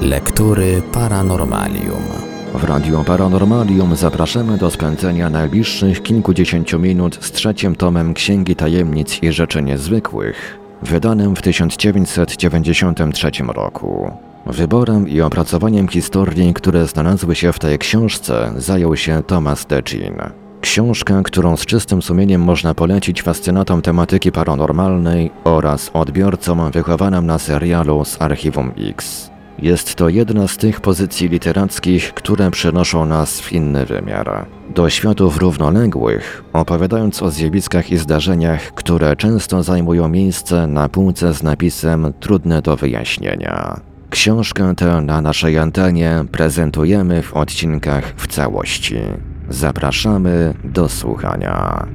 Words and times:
Lektury 0.00 0.82
Paranormalium. 0.92 2.02
W 2.54 2.64
Radio 2.64 3.04
Paranormalium 3.04 3.96
zapraszamy 3.96 4.58
do 4.58 4.70
spędzenia 4.70 5.30
najbliższych 5.30 6.02
kilkudziesięciu 6.02 6.78
minut 6.78 7.18
z 7.20 7.32
trzecim 7.32 7.76
tomem 7.76 8.14
Księgi 8.14 8.56
Tajemnic 8.56 9.22
i 9.22 9.32
Rzeczy 9.32 9.62
Niezwykłych, 9.62 10.58
wydanym 10.82 11.36
w 11.36 11.42
1993 11.42 13.30
roku. 13.54 14.10
Wyborem 14.46 15.08
i 15.08 15.20
opracowaniem 15.20 15.88
historii, 15.88 16.54
które 16.54 16.86
znalazły 16.86 17.34
się 17.34 17.52
w 17.52 17.58
tej 17.58 17.78
książce, 17.78 18.52
zajął 18.56 18.96
się 18.96 19.22
Thomas 19.26 19.66
Decin. 19.66 20.14
Książka, 20.60 21.22
którą 21.22 21.56
z 21.56 21.66
czystym 21.66 22.02
sumieniem 22.02 22.40
można 22.40 22.74
polecić 22.74 23.22
fascynatom 23.22 23.82
tematyki 23.82 24.32
paranormalnej 24.32 25.30
oraz 25.44 25.90
odbiorcom 25.94 26.70
wychowanym 26.70 27.26
na 27.26 27.38
serialu 27.38 28.04
z 28.04 28.22
Archiwum 28.22 28.72
X. 28.78 29.35
Jest 29.58 29.94
to 29.94 30.08
jedna 30.08 30.48
z 30.48 30.56
tych 30.56 30.80
pozycji 30.80 31.28
literackich, 31.28 32.14
które 32.14 32.50
przenoszą 32.50 33.06
nas 33.06 33.40
w 33.40 33.52
inny 33.52 33.86
wymiar. 33.86 34.46
Do 34.74 34.90
światów 34.90 35.36
równoległych, 35.36 36.44
opowiadając 36.52 37.22
o 37.22 37.30
zjawiskach 37.30 37.90
i 37.90 37.96
zdarzeniach, 37.96 38.74
które 38.74 39.16
często 39.16 39.62
zajmują 39.62 40.08
miejsce 40.08 40.66
na 40.66 40.88
półce 40.88 41.34
z 41.34 41.42
napisem 41.42 42.12
trudne 42.20 42.62
do 42.62 42.76
wyjaśnienia. 42.76 43.80
Książkę 44.10 44.74
tę 44.76 45.00
na 45.00 45.20
naszej 45.20 45.58
antenie 45.58 46.24
prezentujemy 46.32 47.22
w 47.22 47.34
odcinkach 47.34 48.14
w 48.16 48.26
całości. 48.26 48.96
Zapraszamy 49.48 50.54
do 50.64 50.88
słuchania. 50.88 51.86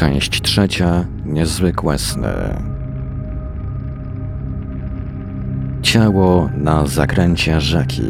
Część 0.00 0.40
trzecia. 0.42 1.04
Niezwykłe 1.24 1.98
sny. 1.98 2.62
Ciało 5.82 6.50
na 6.56 6.86
zakręcie 6.86 7.60
rzeki. 7.60 8.02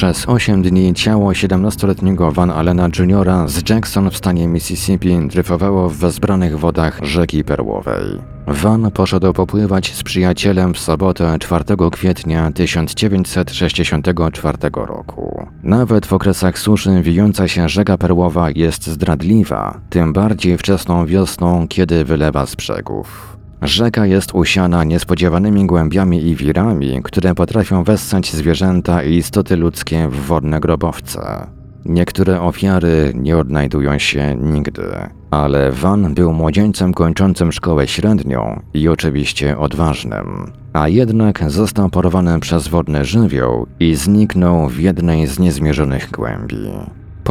Przez 0.00 0.28
8 0.28 0.62
dni 0.62 0.94
ciało 0.94 1.30
17-letniego 1.30 2.32
Van 2.32 2.50
Allena 2.50 2.88
Jr. 2.98 3.30
z 3.46 3.70
Jackson 3.70 4.10
w 4.10 4.16
stanie 4.16 4.48
Mississippi 4.48 5.28
dryfowało 5.28 5.88
w 5.88 5.96
wezbranych 5.96 6.58
wodach 6.58 7.00
rzeki 7.02 7.44
Perłowej. 7.44 8.02
Van 8.46 8.90
poszedł 8.90 9.32
popływać 9.32 9.94
z 9.94 10.02
przyjacielem 10.02 10.74
w 10.74 10.78
sobotę 10.78 11.36
4 11.40 11.64
kwietnia 11.92 12.52
1964 12.52 14.58
roku. 14.74 15.46
Nawet 15.62 16.06
w 16.06 16.12
okresach 16.12 16.58
suszy 16.58 17.02
wijąca 17.02 17.48
się 17.48 17.68
rzeka 17.68 17.98
Perłowa 17.98 18.50
jest 18.50 18.86
zdradliwa, 18.86 19.80
tym 19.90 20.12
bardziej 20.12 20.58
wczesną 20.58 21.06
wiosną, 21.06 21.68
kiedy 21.68 22.04
wylewa 22.04 22.46
z 22.46 22.54
brzegów. 22.54 23.39
Rzeka 23.62 24.06
jest 24.06 24.34
usiana 24.34 24.84
niespodziewanymi 24.84 25.66
głębiami 25.66 26.26
i 26.26 26.36
wirami, 26.36 27.00
które 27.02 27.34
potrafią 27.34 27.84
wessać 27.84 28.32
zwierzęta 28.32 29.02
i 29.02 29.16
istoty 29.16 29.56
ludzkie 29.56 30.08
w 30.08 30.26
wodne 30.26 30.60
grobowce. 30.60 31.46
Niektóre 31.84 32.40
ofiary 32.40 33.12
nie 33.14 33.36
odnajdują 33.36 33.98
się 33.98 34.36
nigdy, 34.36 34.82
ale 35.30 35.72
Van 35.72 36.14
był 36.14 36.32
młodzieńcem 36.32 36.94
kończącym 36.94 37.52
szkołę 37.52 37.88
średnią 37.88 38.60
i 38.74 38.88
oczywiście 38.88 39.58
odważnym. 39.58 40.52
A 40.72 40.88
jednak 40.88 41.50
został 41.50 41.90
porwany 41.90 42.40
przez 42.40 42.68
wodny 42.68 43.04
żywioł 43.04 43.66
i 43.80 43.94
zniknął 43.94 44.68
w 44.68 44.78
jednej 44.78 45.26
z 45.26 45.38
niezmierzonych 45.38 46.10
głębi. 46.10 46.70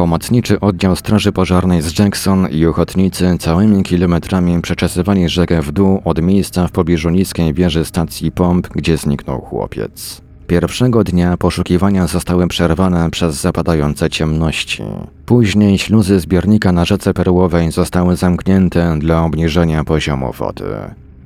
Pomocniczy 0.00 0.60
oddział 0.60 0.96
Straży 0.96 1.32
Pożarnej 1.32 1.82
z 1.82 1.98
Jackson 1.98 2.48
i 2.50 2.66
ochotnicy 2.66 3.36
całymi 3.38 3.82
kilometrami 3.82 4.62
przeczesywali 4.62 5.28
rzekę 5.28 5.62
w 5.62 5.72
dół 5.72 6.02
od 6.04 6.22
miejsca 6.22 6.66
w 6.66 6.72
pobliżu 6.72 7.10
niskiej 7.10 7.54
wieży 7.54 7.84
stacji 7.84 8.32
pomp, 8.32 8.68
gdzie 8.68 8.96
zniknął 8.96 9.40
chłopiec. 9.40 10.20
Pierwszego 10.46 11.04
dnia 11.04 11.36
poszukiwania 11.36 12.06
zostały 12.06 12.48
przerwane 12.48 13.10
przez 13.10 13.40
zapadające 13.40 14.10
ciemności. 14.10 14.82
Później 15.26 15.78
śluzy 15.78 16.20
zbiornika 16.20 16.72
na 16.72 16.84
rzece 16.84 17.14
Perłowej 17.14 17.72
zostały 17.72 18.16
zamknięte 18.16 18.98
dla 18.98 19.24
obniżenia 19.24 19.84
poziomu 19.84 20.32
wody. 20.32 20.64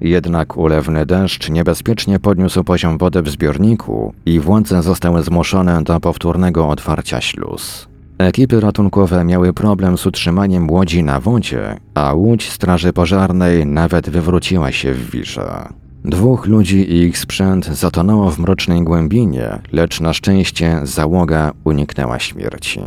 Jednak 0.01 0.57
ulewny 0.57 1.07
deszcz 1.07 1.51
niebezpiecznie 1.51 2.19
podniósł 2.21 2.65
poziom 2.65 2.99
wody 2.99 3.23
w 3.23 3.31
zbiorniku 3.31 4.15
i 4.27 4.41
władze 4.41 4.83
zostały 4.83 5.23
zmuszone 5.23 5.83
do 5.83 6.01
powtórnego 6.01 6.69
otwarcia 6.69 7.21
śluz. 7.21 7.94
Ekipy 8.19 8.61
ratunkowe 8.61 9.25
miały 9.25 9.53
problem 9.53 9.99
z 9.99 10.07
utrzymaniem 10.07 10.71
łodzi 10.71 11.03
na 11.03 11.21
wodzie, 11.21 11.77
a 11.95 12.13
łódź 12.13 12.51
straży 12.51 12.93
pożarnej 12.93 13.67
nawet 13.67 14.11
wywróciła 14.11 14.73
się 14.73 14.95
w 14.95 15.11
wirze. 15.11 15.69
Dwóch 16.05 16.47
ludzi 16.47 16.93
i 16.93 17.03
ich 17.03 17.19
sprzęt 17.19 17.67
zatonęło 17.67 18.31
w 18.31 18.39
mrocznej 18.39 18.83
głębinie, 18.83 19.59
lecz 19.73 20.01
na 20.01 20.13
szczęście 20.13 20.81
załoga 20.83 21.53
uniknęła 21.65 22.19
śmierci. 22.19 22.81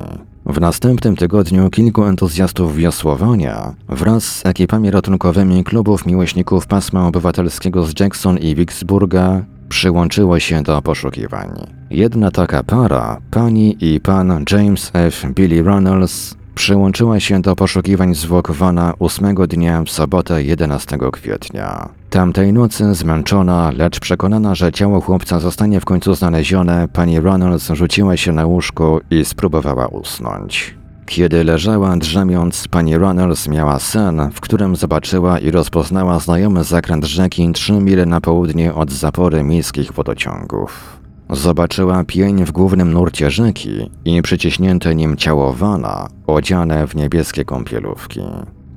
W 0.45 0.61
następnym 0.61 1.15
tygodniu 1.15 1.69
kilku 1.69 2.03
entuzjastów 2.03 2.75
wiosłowania 2.75 3.73
wraz 3.89 4.23
z 4.23 4.45
ekipami 4.45 4.91
ratunkowymi 4.91 5.63
klubów 5.63 6.05
miłośników 6.05 6.67
pasma 6.67 7.07
obywatelskiego 7.07 7.85
z 7.85 7.99
Jackson 7.99 8.37
i 8.37 8.55
Vicksburga 8.55 9.41
przyłączyło 9.69 10.39
się 10.39 10.63
do 10.63 10.81
poszukiwań. 10.81 11.49
Jedna 11.89 12.31
taka 12.31 12.63
para, 12.63 13.17
pani 13.31 13.77
i 13.79 13.99
pan 13.99 14.45
James 14.51 14.91
F. 14.93 15.25
Billy 15.33 15.61
Runnels, 15.61 16.35
przyłączyła 16.55 17.19
się 17.19 17.41
do 17.41 17.55
poszukiwań 17.55 18.15
zwłok 18.15 18.51
Vana 18.51 18.93
ósmego 18.99 19.47
dnia 19.47 19.83
w 19.83 19.89
sobotę 19.89 20.43
11 20.43 20.97
kwietnia. 21.11 21.89
Tamtej 22.09 22.53
nocy 22.53 22.95
zmęczona, 22.95 23.71
lecz 23.77 23.99
przekonana, 23.99 24.55
że 24.55 24.71
ciało 24.71 25.01
chłopca 25.01 25.39
zostanie 25.39 25.79
w 25.79 25.85
końcu 25.85 26.15
znalezione, 26.15 26.87
pani 26.93 27.19
Runnels 27.19 27.67
rzuciła 27.67 28.17
się 28.17 28.31
na 28.31 28.45
łóżko 28.45 29.01
i 29.11 29.25
spróbowała 29.25 29.87
usnąć. 29.87 30.77
Kiedy 31.07 31.43
leżała 31.43 31.97
drzemiąc, 31.97 32.67
pani 32.67 32.97
Runnels 32.97 33.47
miała 33.47 33.79
sen, 33.79 34.29
w 34.33 34.41
którym 34.41 34.75
zobaczyła 34.75 35.39
i 35.39 35.51
rozpoznała 35.51 36.19
znajomy 36.19 36.63
zakręt 36.63 37.05
rzeki 37.05 37.51
trzy 37.51 37.73
mile 37.73 38.05
na 38.05 38.21
południe 38.21 38.73
od 38.73 38.91
zapory 38.91 39.43
miejskich 39.43 39.93
wodociągów. 39.93 40.99
Zobaczyła 41.29 42.03
pień 42.03 42.45
w 42.45 42.51
głównym 42.51 42.93
nurcie 42.93 43.31
rzeki 43.31 43.91
i 44.05 44.21
przyciśnięte 44.21 44.95
nim 44.95 45.17
ciało 45.17 45.53
Vana, 45.53 46.07
odziane 46.27 46.87
w 46.87 46.95
niebieskie 46.95 47.45
kąpielówki. 47.45 48.21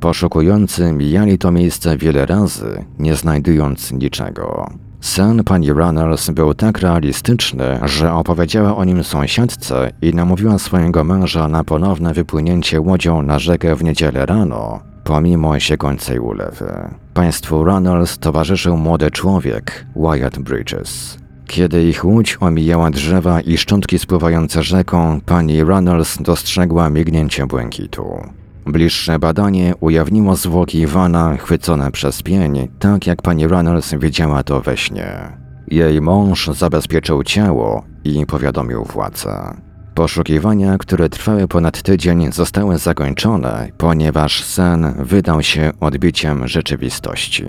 Poszukujący 0.00 0.92
mijali 0.92 1.38
to 1.38 1.52
miejsce 1.52 1.96
wiele 1.96 2.26
razy, 2.26 2.84
nie 2.98 3.14
znajdując 3.14 3.92
niczego. 3.92 4.70
Sen 5.00 5.44
pani 5.44 5.72
Runners 5.72 6.30
był 6.30 6.54
tak 6.54 6.78
realistyczny, 6.78 7.80
że 7.84 8.12
opowiedziała 8.12 8.76
o 8.76 8.84
nim 8.84 9.04
sąsiadce 9.04 9.92
i 10.02 10.14
namówiła 10.14 10.58
swojego 10.58 11.04
męża 11.04 11.48
na 11.48 11.64
ponowne 11.64 12.14
wypłynięcie 12.14 12.80
łodzią 12.80 13.22
na 13.22 13.38
rzekę 13.38 13.76
w 13.76 13.84
niedzielę 13.84 14.26
rano, 14.26 14.80
pomimo 15.04 15.60
siekącej 15.60 16.18
ulewy. 16.18 16.72
Państwu 17.14 17.64
Runnels 17.64 18.18
towarzyszył 18.18 18.76
młody 18.76 19.10
człowiek, 19.10 19.86
Wyatt 19.96 20.38
Bridges. 20.38 21.18
Kiedy 21.46 21.84
ich 21.84 22.04
łódź 22.04 22.36
omijała 22.40 22.90
drzewa 22.90 23.40
i 23.40 23.58
szczątki 23.58 23.98
spływające 23.98 24.62
rzeką, 24.62 25.20
pani 25.26 25.62
Runnels 25.64 26.18
dostrzegła 26.22 26.90
mignięcie 26.90 27.46
błękitu. 27.46 28.04
Bliższe 28.72 29.18
badanie 29.18 29.74
ujawniło 29.80 30.36
zwłoki 30.36 30.78
Ivana 30.78 31.36
chwycone 31.36 31.90
przez 31.90 32.22
pień, 32.22 32.68
tak 32.78 33.06
jak 33.06 33.22
pani 33.22 33.46
Runnels 33.46 33.94
widziała 33.94 34.42
to 34.42 34.60
we 34.60 34.76
śnie. 34.76 35.36
Jej 35.68 36.00
mąż 36.00 36.46
zabezpieczył 36.48 37.22
ciało 37.22 37.84
i 38.04 38.26
powiadomił 38.26 38.84
władze. 38.84 39.54
Poszukiwania, 39.94 40.78
które 40.78 41.08
trwały 41.08 41.48
ponad 41.48 41.82
tydzień, 41.82 42.32
zostały 42.32 42.78
zakończone, 42.78 43.68
ponieważ 43.78 44.44
sen 44.44 44.94
wydał 44.98 45.42
się 45.42 45.72
odbiciem 45.80 46.48
rzeczywistości. 46.48 47.44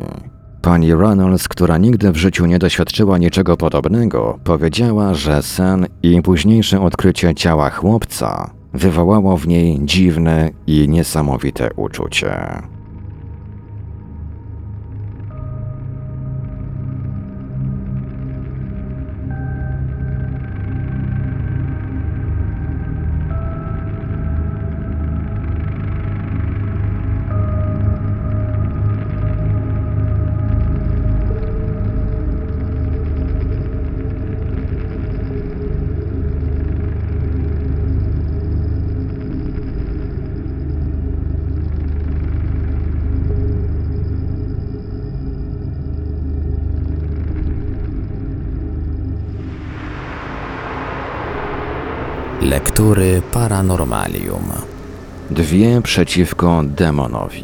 Pani 0.61 0.95
Reynolds, 0.95 1.47
która 1.47 1.77
nigdy 1.77 2.11
w 2.11 2.17
życiu 2.17 2.45
nie 2.45 2.59
doświadczyła 2.59 3.17
niczego 3.17 3.57
podobnego, 3.57 4.39
powiedziała, 4.43 5.13
że 5.13 5.41
sen 5.41 5.87
i 6.03 6.21
późniejsze 6.21 6.81
odkrycie 6.81 7.35
ciała 7.35 7.69
chłopca 7.69 8.60
wywołało 8.73 9.37
w 9.37 9.47
niej 9.47 9.79
dziwne 9.81 10.49
i 10.67 10.89
niesamowite 10.89 11.73
uczucie. 11.75 12.61
Lektury 52.51 53.21
Paranormalium. 53.33 54.43
Dwie 55.29 55.81
przeciwko 55.81 56.63
demonowi. 56.65 57.43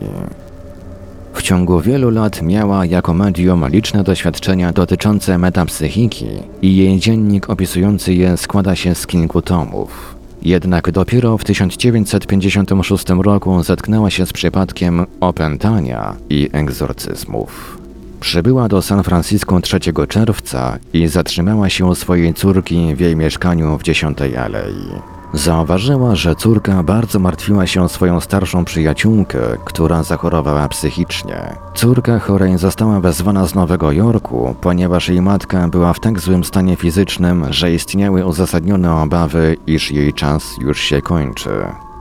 W 1.33 1.41
ciągu 1.41 1.81
wielu 1.81 2.09
lat 2.09 2.41
miała 2.41 2.85
jako 2.85 3.13
medium 3.13 3.67
liczne 3.67 4.03
doświadczenia 4.03 4.73
dotyczące 4.73 5.37
metapsychiki 5.37 6.27
i 6.61 6.75
jej 6.75 6.99
dziennik 6.99 7.49
opisujący 7.49 8.13
je 8.13 8.37
składa 8.37 8.75
się 8.75 8.95
z 8.95 9.07
kilku 9.07 9.41
tomów. 9.41 10.15
Jednak 10.41 10.91
dopiero 10.91 11.37
w 11.37 11.43
1956 11.43 13.05
roku 13.09 13.63
zetknęła 13.63 14.09
się 14.09 14.25
z 14.25 14.33
przypadkiem 14.33 15.05
opętania 15.19 16.15
i 16.29 16.49
egzorcyzmów. 16.53 17.77
Przybyła 18.19 18.67
do 18.67 18.81
San 18.81 19.03
Francisco 19.03 19.61
3 19.61 19.79
czerwca 20.07 20.77
i 20.93 21.07
zatrzymała 21.07 21.69
się 21.69 21.85
u 21.85 21.95
swojej 21.95 22.33
córki 22.33 22.95
w 22.95 22.99
jej 22.99 23.15
mieszkaniu 23.15 23.77
w 23.77 23.83
10 23.83 24.17
Alei. 24.21 24.91
Zauważyła, 25.33 26.15
że 26.15 26.35
córka 26.35 26.83
bardzo 26.83 27.19
martwiła 27.19 27.67
się 27.67 27.83
o 27.83 27.89
swoją 27.89 28.19
starszą 28.19 28.65
przyjaciółkę, 28.65 29.39
która 29.65 30.03
zachorowała 30.03 30.67
psychicznie. 30.67 31.55
Córka 31.75 32.19
chorej 32.19 32.57
została 32.57 32.99
wezwana 32.99 33.47
z 33.47 33.55
Nowego 33.55 33.91
Jorku, 33.91 34.55
ponieważ 34.61 35.09
jej 35.09 35.21
matka 35.21 35.67
była 35.67 35.93
w 35.93 35.99
tak 35.99 36.19
złym 36.19 36.43
stanie 36.43 36.75
fizycznym, 36.75 37.45
że 37.49 37.73
istniały 37.73 38.25
uzasadnione 38.25 38.95
obawy, 38.95 39.57
iż 39.67 39.91
jej 39.91 40.13
czas 40.13 40.55
już 40.61 40.79
się 40.79 41.01
kończy. 41.01 41.51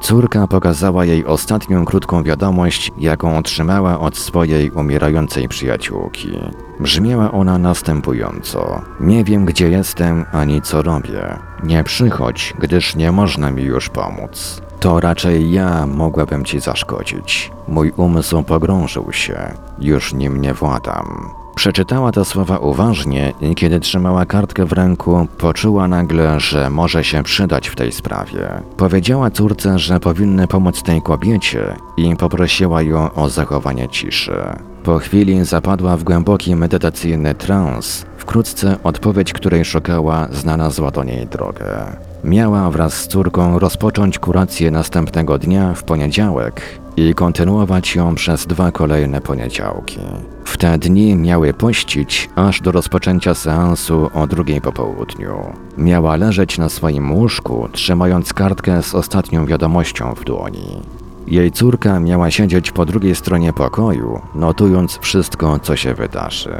Córka 0.00 0.46
pokazała 0.46 1.04
jej 1.04 1.26
ostatnią 1.26 1.84
krótką 1.84 2.22
wiadomość, 2.22 2.92
jaką 2.98 3.38
otrzymała 3.38 4.00
od 4.00 4.16
swojej 4.16 4.70
umierającej 4.70 5.48
przyjaciółki. 5.48 6.38
Brzmiała 6.80 7.32
ona 7.32 7.58
następująco: 7.58 8.82
Nie 9.00 9.24
wiem, 9.24 9.44
gdzie 9.44 9.70
jestem 9.70 10.24
ani 10.32 10.62
co 10.62 10.82
robię. 10.82 11.38
Nie 11.62 11.84
przychodź, 11.84 12.54
gdyż 12.58 12.96
nie 12.96 13.12
można 13.12 13.50
mi 13.50 13.62
już 13.62 13.88
pomóc. 13.88 14.62
To 14.80 15.00
raczej 15.00 15.52
ja 15.52 15.86
mogłabym 15.86 16.44
ci 16.44 16.60
zaszkodzić. 16.60 17.50
Mój 17.68 17.92
umysł 17.96 18.42
pogrążył 18.42 19.12
się, 19.12 19.54
już 19.78 20.12
nim 20.12 20.40
nie 20.40 20.54
władam. 20.54 21.30
Przeczytała 21.56 22.12
te 22.12 22.24
słowa 22.24 22.58
uważnie 22.58 23.32
i 23.40 23.54
kiedy 23.54 23.80
trzymała 23.80 24.26
kartkę 24.26 24.64
w 24.64 24.72
ręku, 24.72 25.28
poczuła 25.38 25.88
nagle, 25.88 26.40
że 26.40 26.70
może 26.70 27.04
się 27.04 27.22
przydać 27.22 27.68
w 27.68 27.76
tej 27.76 27.92
sprawie. 27.92 28.48
Powiedziała 28.76 29.30
córce, 29.30 29.78
że 29.78 30.00
powinny 30.00 30.46
pomóc 30.46 30.82
tej 30.82 31.02
kobiecie 31.02 31.74
i 31.96 32.16
poprosiła 32.16 32.82
ją 32.82 33.14
o 33.14 33.28
zachowanie 33.28 33.88
ciszy. 33.88 34.42
Po 34.84 34.98
chwili 34.98 35.44
zapadła 35.44 35.96
w 35.96 36.04
głęboki 36.04 36.56
medytacyjny 36.56 37.34
trans. 37.34 38.06
Wkrótce 38.18 38.76
odpowiedź, 38.82 39.32
której 39.32 39.64
szukała, 39.64 40.28
znalazła 40.30 40.90
do 40.90 41.04
niej 41.04 41.26
drogę. 41.26 41.96
Miała 42.24 42.70
wraz 42.70 42.94
z 42.94 43.08
córką 43.08 43.58
rozpocząć 43.58 44.18
kurację 44.18 44.70
następnego 44.70 45.38
dnia 45.38 45.74
w 45.74 45.84
poniedziałek 45.84 46.62
i 46.96 47.14
kontynuować 47.14 47.94
ją 47.94 48.14
przez 48.14 48.46
dwa 48.46 48.72
kolejne 48.72 49.20
poniedziałki. 49.20 50.00
W 50.44 50.56
te 50.56 50.78
dni 50.78 51.16
miały 51.16 51.54
pościć 51.54 52.30
aż 52.36 52.60
do 52.60 52.72
rozpoczęcia 52.72 53.34
seansu 53.34 54.10
o 54.14 54.26
drugiej 54.26 54.60
po 54.60 54.72
południu. 54.72 55.52
Miała 55.78 56.16
leżeć 56.16 56.58
na 56.58 56.68
swoim 56.68 57.12
łóżku, 57.12 57.68
trzymając 57.72 58.32
kartkę 58.32 58.82
z 58.82 58.94
ostatnią 58.94 59.46
wiadomością 59.46 60.14
w 60.14 60.24
dłoni. 60.24 60.82
Jej 61.26 61.52
córka 61.52 62.00
miała 62.00 62.30
siedzieć 62.30 62.72
po 62.72 62.86
drugiej 62.86 63.14
stronie 63.14 63.52
pokoju, 63.52 64.20
notując 64.34 64.98
wszystko, 64.98 65.58
co 65.58 65.76
się 65.76 65.94
wydarzy. 65.94 66.56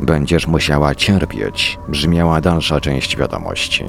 Będziesz 0.00 0.46
musiała 0.46 0.94
cierpieć, 0.94 1.78
brzmiała 1.88 2.40
dalsza 2.40 2.80
część 2.80 3.16
wiadomości. 3.16 3.84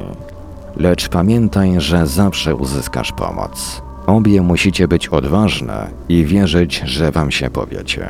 Lecz 0.75 1.09
pamiętaj, 1.09 1.73
że 1.77 2.07
zawsze 2.07 2.55
uzyskasz 2.55 3.11
pomoc. 3.11 3.81
Obie 4.07 4.41
musicie 4.41 4.87
być 4.87 5.07
odważne 5.07 5.87
i 6.09 6.25
wierzyć, 6.25 6.81
że 6.85 7.11
wam 7.11 7.31
się 7.31 7.49
powiecie. 7.49 8.07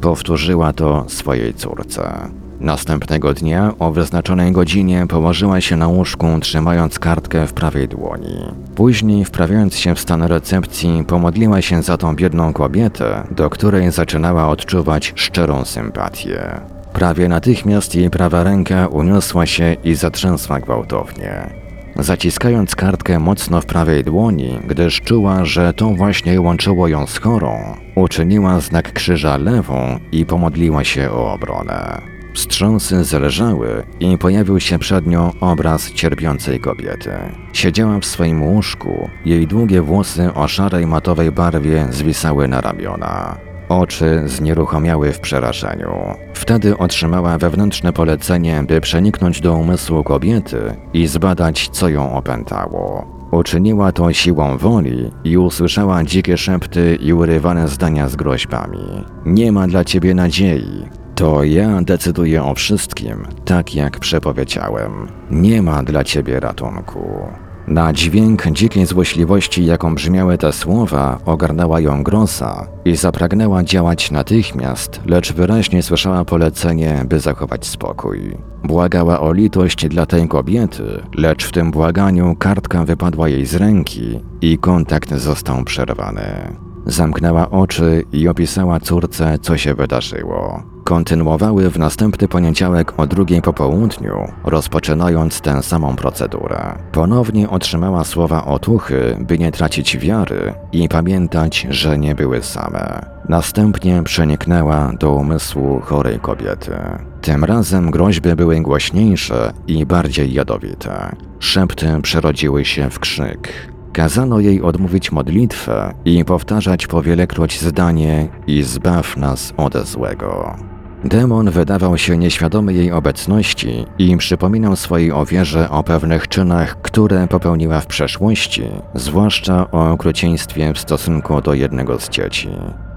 Powtórzyła 0.00 0.72
to 0.72 1.04
swojej 1.08 1.54
córce. 1.54 2.28
Następnego 2.60 3.34
dnia 3.34 3.72
o 3.78 3.90
wyznaczonej 3.90 4.52
godzinie 4.52 5.06
położyła 5.08 5.60
się 5.60 5.76
na 5.76 5.88
łóżku, 5.88 6.26
trzymając 6.40 6.98
kartkę 6.98 7.46
w 7.46 7.52
prawej 7.52 7.88
dłoni. 7.88 8.44
Później, 8.74 9.24
wprawiając 9.24 9.74
się 9.76 9.94
w 9.94 10.00
stan 10.00 10.22
recepcji, 10.22 11.04
pomodliła 11.06 11.62
się 11.62 11.82
za 11.82 11.96
tą 11.96 12.16
biedną 12.16 12.52
kobietę, 12.52 13.26
do 13.30 13.50
której 13.50 13.90
zaczynała 13.90 14.48
odczuwać 14.48 15.12
szczerą 15.16 15.64
sympatię. 15.64 16.60
Prawie 16.92 17.28
natychmiast 17.28 17.94
jej 17.94 18.10
prawa 18.10 18.42
ręka 18.42 18.86
uniosła 18.86 19.46
się 19.46 19.76
i 19.84 19.94
zatrzęsła 19.94 20.60
gwałtownie. 20.60 21.67
Zaciskając 21.98 22.76
kartkę 22.76 23.18
mocno 23.18 23.60
w 23.60 23.66
prawej 23.66 24.04
dłoni, 24.04 24.58
gdyż 24.68 25.00
czuła, 25.00 25.44
że 25.44 25.72
to 25.72 25.88
właśnie 25.88 26.40
łączyło 26.40 26.88
ją 26.88 27.06
z 27.06 27.18
chorą, 27.18 27.76
uczyniła 27.94 28.60
znak 28.60 28.92
krzyża 28.92 29.36
lewą 29.36 29.98
i 30.12 30.26
pomodliła 30.26 30.84
się 30.84 31.10
o 31.10 31.32
obronę. 31.32 32.02
Wstrząsy 32.34 33.04
zależały 33.04 33.82
i 34.00 34.18
pojawił 34.18 34.60
się 34.60 34.78
przed 34.78 35.06
nią 35.06 35.32
obraz 35.40 35.92
cierpiącej 35.92 36.60
kobiety. 36.60 37.10
Siedziała 37.52 37.98
w 38.00 38.04
swoim 38.04 38.42
łóżku, 38.42 39.10
jej 39.24 39.46
długie 39.46 39.82
włosy 39.82 40.34
o 40.34 40.48
szarej 40.48 40.86
matowej 40.86 41.32
barwie 41.32 41.86
zwisały 41.90 42.48
na 42.48 42.60
ramiona. 42.60 43.47
Oczy 43.68 44.22
znieruchomiały 44.26 45.12
w 45.12 45.20
przerażeniu. 45.20 45.90
Wtedy 46.34 46.78
otrzymała 46.78 47.38
wewnętrzne 47.38 47.92
polecenie, 47.92 48.64
by 48.68 48.80
przeniknąć 48.80 49.40
do 49.40 49.54
umysłu 49.54 50.04
kobiety 50.04 50.76
i 50.92 51.06
zbadać, 51.06 51.68
co 51.68 51.88
ją 51.88 52.12
opętało. 52.12 53.06
Uczyniła 53.30 53.92
to 53.92 54.12
siłą 54.12 54.56
woli 54.56 55.10
i 55.24 55.38
usłyszała 55.38 56.04
dzikie 56.04 56.36
szepty 56.36 56.98
i 57.00 57.12
urywane 57.12 57.68
zdania 57.68 58.08
z 58.08 58.16
groźbami. 58.16 59.04
Nie 59.26 59.52
ma 59.52 59.66
dla 59.66 59.84
ciebie 59.84 60.14
nadziei. 60.14 60.88
To 61.14 61.44
ja 61.44 61.82
decyduję 61.82 62.44
o 62.44 62.54
wszystkim, 62.54 63.26
tak 63.44 63.74
jak 63.74 63.98
przepowiedziałem. 63.98 65.08
Nie 65.30 65.62
ma 65.62 65.82
dla 65.82 66.04
ciebie 66.04 66.40
ratunku. 66.40 67.28
Na 67.68 67.92
dźwięk 67.92 68.46
dzikiej 68.52 68.86
złośliwości, 68.86 69.64
jaką 69.64 69.94
brzmiały 69.94 70.38
te 70.38 70.52
słowa, 70.52 71.18
ogarnęła 71.24 71.80
ją 71.80 72.02
groza 72.02 72.66
i 72.84 72.96
zapragnęła 72.96 73.64
działać 73.64 74.10
natychmiast, 74.10 75.00
lecz 75.06 75.32
wyraźnie 75.32 75.82
słyszała 75.82 76.24
polecenie, 76.24 77.04
by 77.08 77.20
zachować 77.20 77.66
spokój. 77.66 78.36
Błagała 78.64 79.20
o 79.20 79.32
litość 79.32 79.88
dla 79.88 80.06
tej 80.06 80.28
kobiety, 80.28 81.02
lecz 81.14 81.46
w 81.46 81.52
tym 81.52 81.70
błaganiu 81.70 82.36
kartka 82.38 82.84
wypadła 82.84 83.28
jej 83.28 83.46
z 83.46 83.54
ręki 83.54 84.20
i 84.40 84.58
kontakt 84.58 85.14
został 85.14 85.64
przerwany. 85.64 86.56
Zamknęła 86.86 87.50
oczy 87.50 88.04
i 88.12 88.28
opisała 88.28 88.80
córce, 88.80 89.38
co 89.42 89.56
się 89.56 89.74
wydarzyło. 89.74 90.62
Kontynuowały 90.88 91.70
w 91.70 91.78
następny 91.78 92.28
poniedziałek 92.28 93.00
o 93.00 93.06
drugiej 93.06 93.42
po 93.42 93.52
południu, 93.52 94.32
rozpoczynając 94.44 95.40
tę 95.40 95.62
samą 95.62 95.96
procedurę. 95.96 96.78
Ponownie 96.92 97.50
otrzymała 97.50 98.04
słowa 98.04 98.44
otuchy, 98.44 99.16
by 99.20 99.38
nie 99.38 99.52
tracić 99.52 99.98
wiary 99.98 100.54
i 100.72 100.88
pamiętać, 100.88 101.66
że 101.70 101.98
nie 101.98 102.14
były 102.14 102.42
same. 102.42 103.06
Następnie 103.28 104.02
przeniknęła 104.02 104.92
do 105.00 105.12
umysłu 105.12 105.80
chorej 105.80 106.20
kobiety. 106.20 106.76
Tym 107.20 107.44
razem 107.44 107.90
groźby 107.90 108.36
były 108.36 108.60
głośniejsze 108.60 109.52
i 109.66 109.86
bardziej 109.86 110.32
jadowite. 110.32 111.16
Szepty 111.38 111.86
przerodziły 112.02 112.64
się 112.64 112.90
w 112.90 112.98
krzyk. 112.98 113.72
Kazano 113.92 114.40
jej 114.40 114.62
odmówić 114.62 115.12
modlitwę 115.12 115.94
i 116.04 116.24
powtarzać 116.24 116.86
powielekroć 116.86 117.60
zdanie 117.60 118.28
i 118.46 118.62
zbaw 118.62 119.16
nas 119.16 119.54
ode 119.56 119.84
złego. 119.84 120.67
Demon 121.04 121.50
wydawał 121.50 121.98
się 121.98 122.18
nieświadomy 122.18 122.74
jej 122.74 122.92
obecności 122.92 123.86
i 123.98 124.16
przypominał 124.16 124.76
swojej 124.76 125.12
ofierze 125.12 125.70
o 125.70 125.82
pewnych 125.82 126.28
czynach, 126.28 126.82
które 126.82 127.28
popełniła 127.28 127.80
w 127.80 127.86
przeszłości, 127.86 128.62
zwłaszcza 128.94 129.70
o 129.70 129.90
okrucieństwie 129.90 130.72
w 130.74 130.78
stosunku 130.78 131.40
do 131.40 131.54
jednego 131.54 132.00
z 132.00 132.08
dzieci. 132.08 132.48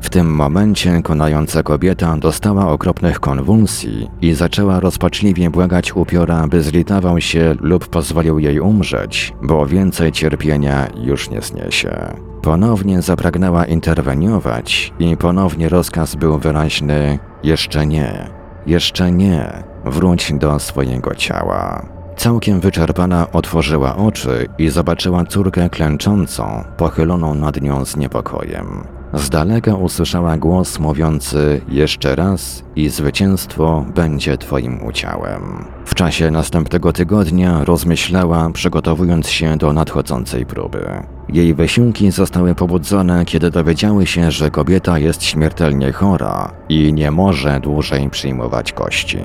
W 0.01 0.09
tym 0.09 0.35
momencie 0.35 1.01
konająca 1.01 1.63
kobieta 1.63 2.17
dostała 2.17 2.67
okropnych 2.67 3.19
konwulsji 3.19 4.09
i 4.21 4.33
zaczęła 4.33 4.79
rozpaczliwie 4.79 5.49
błagać 5.49 5.95
upiora, 5.95 6.47
by 6.47 6.61
zlitował 6.61 7.21
się 7.21 7.55
lub 7.59 7.87
pozwolił 7.87 8.39
jej 8.39 8.59
umrzeć, 8.59 9.33
bo 9.43 9.65
więcej 9.65 10.11
cierpienia 10.11 10.87
już 11.03 11.29
nie 11.29 11.41
zniesie. 11.41 12.13
Ponownie 12.41 13.01
zapragnęła 13.01 13.65
interweniować 13.65 14.93
i 14.99 15.17
ponownie 15.17 15.69
rozkaz 15.69 16.15
był 16.15 16.37
wyraźny: 16.37 17.19
jeszcze 17.43 17.87
nie, 17.87 18.29
jeszcze 18.65 19.11
nie, 19.11 19.63
wróć 19.85 20.33
do 20.33 20.59
swojego 20.59 21.15
ciała. 21.15 21.85
Całkiem 22.17 22.59
wyczerpana 22.59 23.31
otworzyła 23.31 23.95
oczy 23.95 24.47
i 24.57 24.69
zobaczyła 24.69 25.25
córkę 25.25 25.69
klęczącą, 25.69 26.63
pochyloną 26.77 27.35
nad 27.35 27.61
nią 27.61 27.85
z 27.85 27.95
niepokojem. 27.97 28.87
Z 29.13 29.29
daleka 29.29 29.75
usłyszała 29.75 30.37
głos 30.37 30.79
mówiący 30.79 31.61
jeszcze 31.69 32.15
raz 32.15 32.63
i 32.75 32.89
zwycięstwo 32.89 33.85
będzie 33.95 34.37
twoim 34.37 34.83
udziałem. 34.83 35.65
W 35.85 35.95
czasie 35.95 36.31
następnego 36.31 36.93
tygodnia 36.93 37.63
rozmyślała, 37.63 38.49
przygotowując 38.49 39.29
się 39.29 39.57
do 39.57 39.73
nadchodzącej 39.73 40.45
próby. 40.45 41.03
Jej 41.29 41.53
wysiłki 41.53 42.11
zostały 42.11 42.55
pobudzone, 42.55 43.25
kiedy 43.25 43.51
dowiedziały 43.51 44.05
się, 44.05 44.31
że 44.31 44.51
kobieta 44.51 44.99
jest 44.99 45.23
śmiertelnie 45.23 45.91
chora 45.91 46.51
i 46.69 46.93
nie 46.93 47.11
może 47.11 47.59
dłużej 47.59 48.09
przyjmować 48.09 48.73
kości. 48.73 49.19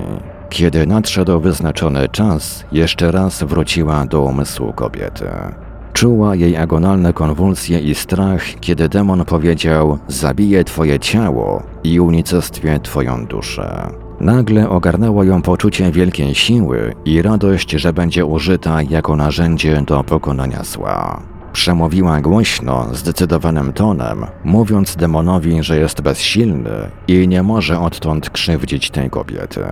Kiedy 0.49 0.87
nadszedł 0.87 1.39
wyznaczony 1.39 2.09
czas, 2.09 2.65
jeszcze 2.71 3.11
raz 3.11 3.43
wróciła 3.43 4.05
do 4.05 4.21
umysłu 4.21 4.73
kobiety. 4.73 5.29
Czuła 5.97 6.35
jej 6.35 6.57
agonalne 6.57 7.13
konwulsje 7.13 7.79
i 7.79 7.95
strach, 7.95 8.43
kiedy 8.59 8.89
demon 8.89 9.25
powiedział: 9.25 9.97
Zabiję 10.07 10.63
twoje 10.63 10.99
ciało 10.99 11.63
i 11.83 11.99
unicestwię 11.99 12.79
twoją 12.83 13.25
duszę. 13.25 13.89
Nagle 14.19 14.69
ogarnęło 14.69 15.23
ją 15.23 15.41
poczucie 15.41 15.91
wielkiej 15.91 16.35
siły 16.35 16.93
i 17.05 17.21
radość, 17.21 17.71
że 17.71 17.93
będzie 17.93 18.25
użyta 18.25 18.81
jako 18.81 19.15
narzędzie 19.15 19.81
do 19.81 20.03
pokonania 20.03 20.63
zła. 20.63 21.21
Przemówiła 21.53 22.21
głośno, 22.21 22.87
zdecydowanym 22.93 23.73
tonem, 23.73 24.25
mówiąc 24.43 24.95
demonowi, 24.95 25.63
że 25.63 25.77
jest 25.77 26.01
bezsilny 26.01 26.89
i 27.07 27.27
nie 27.27 27.43
może 27.43 27.79
odtąd 27.79 28.29
krzywdzić 28.29 28.89
tej 28.89 29.09
kobiety. 29.09 29.65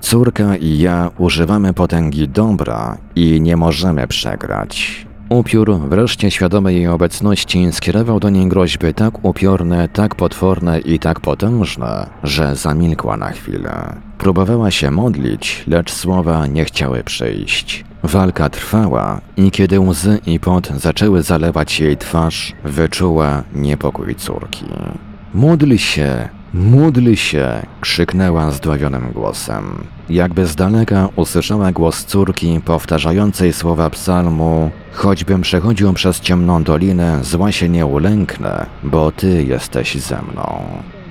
Córka 0.00 0.56
i 0.56 0.78
ja 0.78 1.10
używamy 1.18 1.74
potęgi 1.74 2.28
dobra 2.28 2.98
i 3.16 3.40
nie 3.40 3.56
możemy 3.56 4.06
przegrać. 4.06 5.09
Upiór, 5.30 5.78
wreszcie 5.88 6.30
świadomy 6.30 6.72
jej 6.72 6.88
obecności, 6.88 7.72
skierował 7.72 8.20
do 8.20 8.30
niej 8.30 8.48
groźby 8.48 8.94
tak 8.94 9.24
upiorne, 9.24 9.88
tak 9.88 10.14
potworne 10.14 10.80
i 10.80 10.98
tak 10.98 11.20
potężne, 11.20 12.06
że 12.22 12.56
zamilkła 12.56 13.16
na 13.16 13.30
chwilę. 13.30 13.96
Próbowała 14.18 14.70
się 14.70 14.90
modlić, 14.90 15.64
lecz 15.66 15.92
słowa 15.92 16.46
nie 16.46 16.64
chciały 16.64 17.04
przyjść. 17.04 17.84
Walka 18.02 18.48
trwała 18.48 19.20
i 19.36 19.50
kiedy 19.50 19.80
łzy 19.80 20.18
i 20.26 20.40
pot 20.40 20.68
zaczęły 20.76 21.22
zalewać 21.22 21.80
jej 21.80 21.96
twarz, 21.96 22.52
wyczuła 22.64 23.42
niepokój 23.54 24.14
córki. 24.14 24.64
Módl 25.34 25.76
się, 25.76 26.28
módl 26.54 27.14
się, 27.14 27.66
krzyknęła 27.80 28.50
zdławionym 28.50 29.12
głosem. 29.12 29.84
Jakby 30.10 30.46
z 30.46 30.56
daleka 30.56 31.08
usłyszała 31.16 31.72
głos 31.72 32.04
córki 32.04 32.60
powtarzającej 32.64 33.52
słowa 33.52 33.90
psalmu 33.90 34.70
Choćbym 34.92 35.40
przechodził 35.40 35.92
przez 35.92 36.20
ciemną 36.20 36.62
dolinę, 36.62 37.24
zła 37.24 37.52
się 37.52 37.68
nie 37.68 37.86
ulęknę, 37.86 38.66
bo 38.82 39.12
Ty 39.12 39.44
jesteś 39.44 39.96
ze 39.96 40.22
mną. 40.22 40.62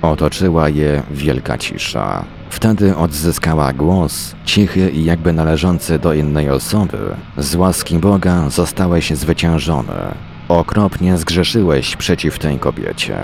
Otoczyła 0.02 0.68
je 0.68 1.02
wielka 1.10 1.58
cisza. 1.58 2.24
Wtedy 2.50 2.96
odzyskała 2.96 3.72
głos, 3.72 4.34
cichy 4.44 4.90
i 4.90 5.04
jakby 5.04 5.32
należący 5.32 5.98
do 5.98 6.14
innej 6.14 6.50
osoby. 6.50 6.98
Z 7.38 7.54
łaski 7.54 7.98
Boga 7.98 8.50
zostałeś 8.50 9.10
zwyciężony. 9.10 10.14
Okropnie 10.48 11.18
zgrzeszyłeś 11.18 11.96
przeciw 11.96 12.38
tej 12.38 12.58
kobiecie. 12.58 13.16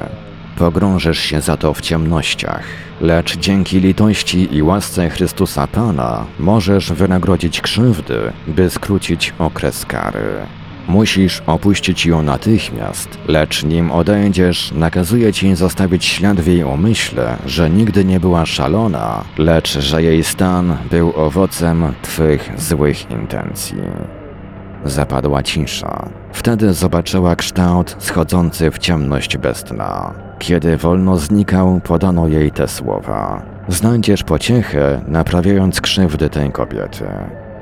Pogrążysz 0.57 1.19
się 1.19 1.41
za 1.41 1.57
to 1.57 1.75
w 1.75 1.81
ciemnościach, 1.81 2.65
lecz 3.01 3.37
dzięki 3.37 3.81
litości 3.81 4.57
i 4.57 4.63
łasce 4.63 5.11
Chrystusa 5.11 5.67
Pana 5.67 6.27
możesz 6.39 6.93
wynagrodzić 6.93 7.61
krzywdy, 7.61 8.33
by 8.47 8.71
skrócić 8.71 9.35
okres 9.39 9.87
kary. 9.87 10.25
Musisz 10.89 11.43
opuścić 11.47 12.07
ją 12.07 12.23
natychmiast, 12.23 13.09
lecz 13.29 13.65
nim 13.65 13.91
odejdziesz, 13.91 14.73
nakazuję 14.73 15.33
ci 15.33 15.57
zostawić 15.57 16.05
ślad 16.05 16.41
w 16.41 16.47
jej 16.47 16.65
umyśle, 16.65 17.37
że 17.47 17.71
nigdy 17.71 18.05
nie 18.05 18.21
była 18.21 18.47
szalona, 18.47 19.25
lecz 19.39 19.79
że 19.79 20.03
jej 20.03 20.25
stan 20.25 20.77
był 20.91 21.13
owocem 21.17 21.93
twych 22.03 22.51
złych 22.57 23.11
intencji. 23.11 23.83
Zapadła 24.85 25.43
cisza. 25.43 26.09
Wtedy 26.33 26.73
zobaczyła 26.73 27.37
kształt 27.37 27.97
schodzący 27.99 28.71
w 28.71 28.79
ciemność 28.79 29.37
bez 29.37 29.65
dna. 29.65 30.26
Kiedy 30.39 30.77
wolno 30.77 31.17
znikał, 31.17 31.81
podano 31.85 32.29
jej 32.29 32.51
te 32.51 32.69
słowa. 32.69 33.43
Znajdziesz 33.69 34.23
pociechę, 34.23 35.01
naprawiając 35.09 35.81
krzywdy 35.81 36.31
tej 36.31 36.53
kobiety. 36.53 37.05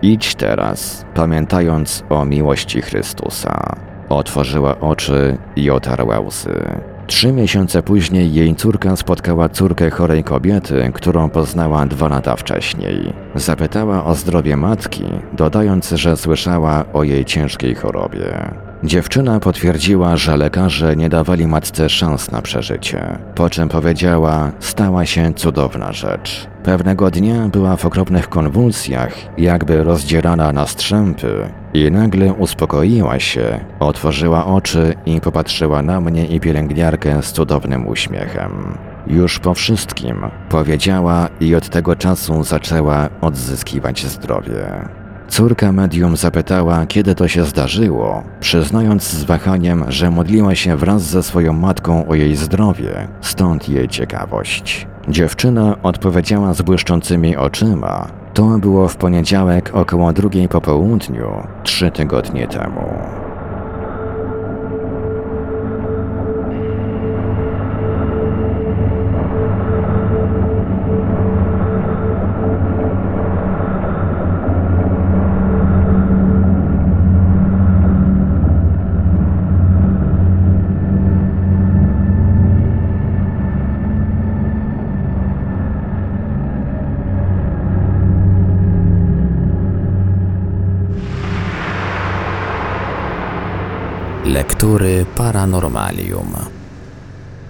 Idź 0.03 0.35
teraz, 0.35 1.05
pamiętając 1.15 2.03
o 2.11 2.25
miłości 2.25 2.83
Chrystusa. 2.83 3.77
Otworzyła 4.09 4.81
oczy 4.81 5.39
i 5.57 5.71
otarła 5.71 6.21
łzy. 6.21 6.63
Trzy 7.07 7.33
miesiące 7.33 7.83
później 7.83 8.35
jej 8.35 8.55
córka 8.55 8.97
spotkała 8.97 9.49
córkę 9.49 9.91
chorej 9.91 10.25
kobiety, 10.25 10.91
którą 10.95 11.31
poznała 11.31 11.87
dwa 11.87 12.09
lata 12.09 12.37
wcześniej. 12.37 13.13
Zapytała 13.35 14.05
o 14.05 14.15
zdrowie 14.15 14.57
matki, 14.57 15.05
dodając, 15.33 15.91
że 15.91 16.17
słyszała 16.17 16.85
o 16.93 17.03
jej 17.03 17.25
ciężkiej 17.25 17.75
chorobie. 17.75 18.55
Dziewczyna 18.85 19.41
potwierdziła, 19.41 20.17
że 20.17 20.37
lekarze 20.37 20.97
nie 20.97 21.09
dawali 21.09 21.47
matce 21.47 21.89
szans 21.89 22.31
na 22.31 22.43
przeżycie, 22.43 23.19
po 23.35 23.51
czym 23.51 23.69
powiedziała, 23.69 24.53
stała 24.61 25.07
się 25.07 25.35
cudowna 25.35 25.93
rzecz. 25.93 26.47
Pewnego 26.63 27.11
dnia 27.11 27.49
była 27.49 27.77
w 27.77 27.87
okropnych 27.87 28.29
konwulsjach, 28.29 29.13
jakby 29.39 29.85
rozdzierana 29.85 30.53
na 30.53 30.67
strzępy, 30.67 31.51
i 31.75 31.91
nagle 31.91 32.33
uspokoiła 32.33 33.21
się, 33.21 33.65
otworzyła 33.81 34.47
oczy 34.47 34.95
i 35.07 35.21
popatrzyła 35.21 35.83
na 35.83 36.01
mnie 36.01 36.27
i 36.27 36.41
pielęgniarkę 36.41 37.23
z 37.23 37.33
cudownym 37.33 37.89
uśmiechem. 37.89 38.79
Już 39.07 39.39
po 39.39 39.55
wszystkim, 39.55 40.17
powiedziała 40.49 41.29
i 41.41 41.55
od 41.55 41.69
tego 41.69 41.97
czasu 41.97 42.45
zaczęła 42.45 43.09
odzyskiwać 43.21 44.07
zdrowie. 44.07 44.89
Córka 45.29 45.73
medium 45.73 46.17
zapytała, 46.17 46.87
kiedy 46.87 47.15
to 47.15 47.29
się 47.29 47.45
zdarzyło, 47.45 48.23
przyznając 48.41 49.03
z 49.03 49.25
wahaniem, 49.25 49.85
że 49.89 50.11
modliła 50.11 50.55
się 50.55 50.77
wraz 50.77 51.03
ze 51.03 51.23
swoją 51.23 51.53
matką 51.53 52.09
o 52.09 52.15
jej 52.15 52.37
zdrowie, 52.37 53.09
stąd 53.21 53.69
jej 53.69 53.89
ciekawość. 53.89 54.87
Dziewczyna 55.09 55.77
odpowiedziała 55.83 56.55
z 56.55 56.63
błyszczącymi 56.63 57.37
oczyma. 57.37 58.09
To 58.35 58.59
było 58.59 58.89
w 58.89 58.97
poniedziałek 58.97 59.71
około 59.75 60.13
drugiej 60.13 60.49
po 60.49 60.61
południu, 60.61 61.29
trzy 61.63 61.91
tygodnie 61.91 62.49
temu. 62.49 63.24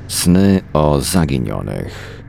Sny 0.08 0.60
o 0.72 1.00
zaginionych. 1.00 2.22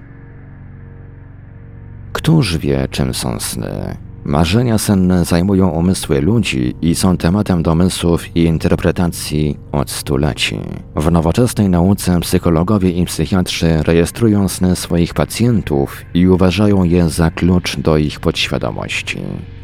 Któż 2.13 2.57
wie, 2.57 2.87
czym 2.91 3.13
są 3.13 3.39
sny? 3.39 3.97
Marzenia 4.25 4.77
senne 4.77 5.25
zajmują 5.25 5.69
umysły 5.69 6.21
ludzi 6.21 6.75
i 6.81 6.95
są 6.95 7.17
tematem 7.17 7.63
domysłów 7.63 8.37
i 8.37 8.43
interpretacji 8.43 9.57
od 9.71 9.91
stuleci. 9.91 10.59
W 10.95 11.11
nowoczesnej 11.11 11.69
nauce 11.69 12.19
psychologowie 12.19 12.91
i 12.91 13.05
psychiatrzy 13.05 13.83
rejestrują 13.83 14.49
sny 14.49 14.75
swoich 14.75 15.13
pacjentów 15.13 16.01
i 16.13 16.27
uważają 16.27 16.83
je 16.83 17.09
za 17.09 17.31
klucz 17.31 17.77
do 17.77 17.97
ich 17.97 18.19
podświadomości. 18.19 19.17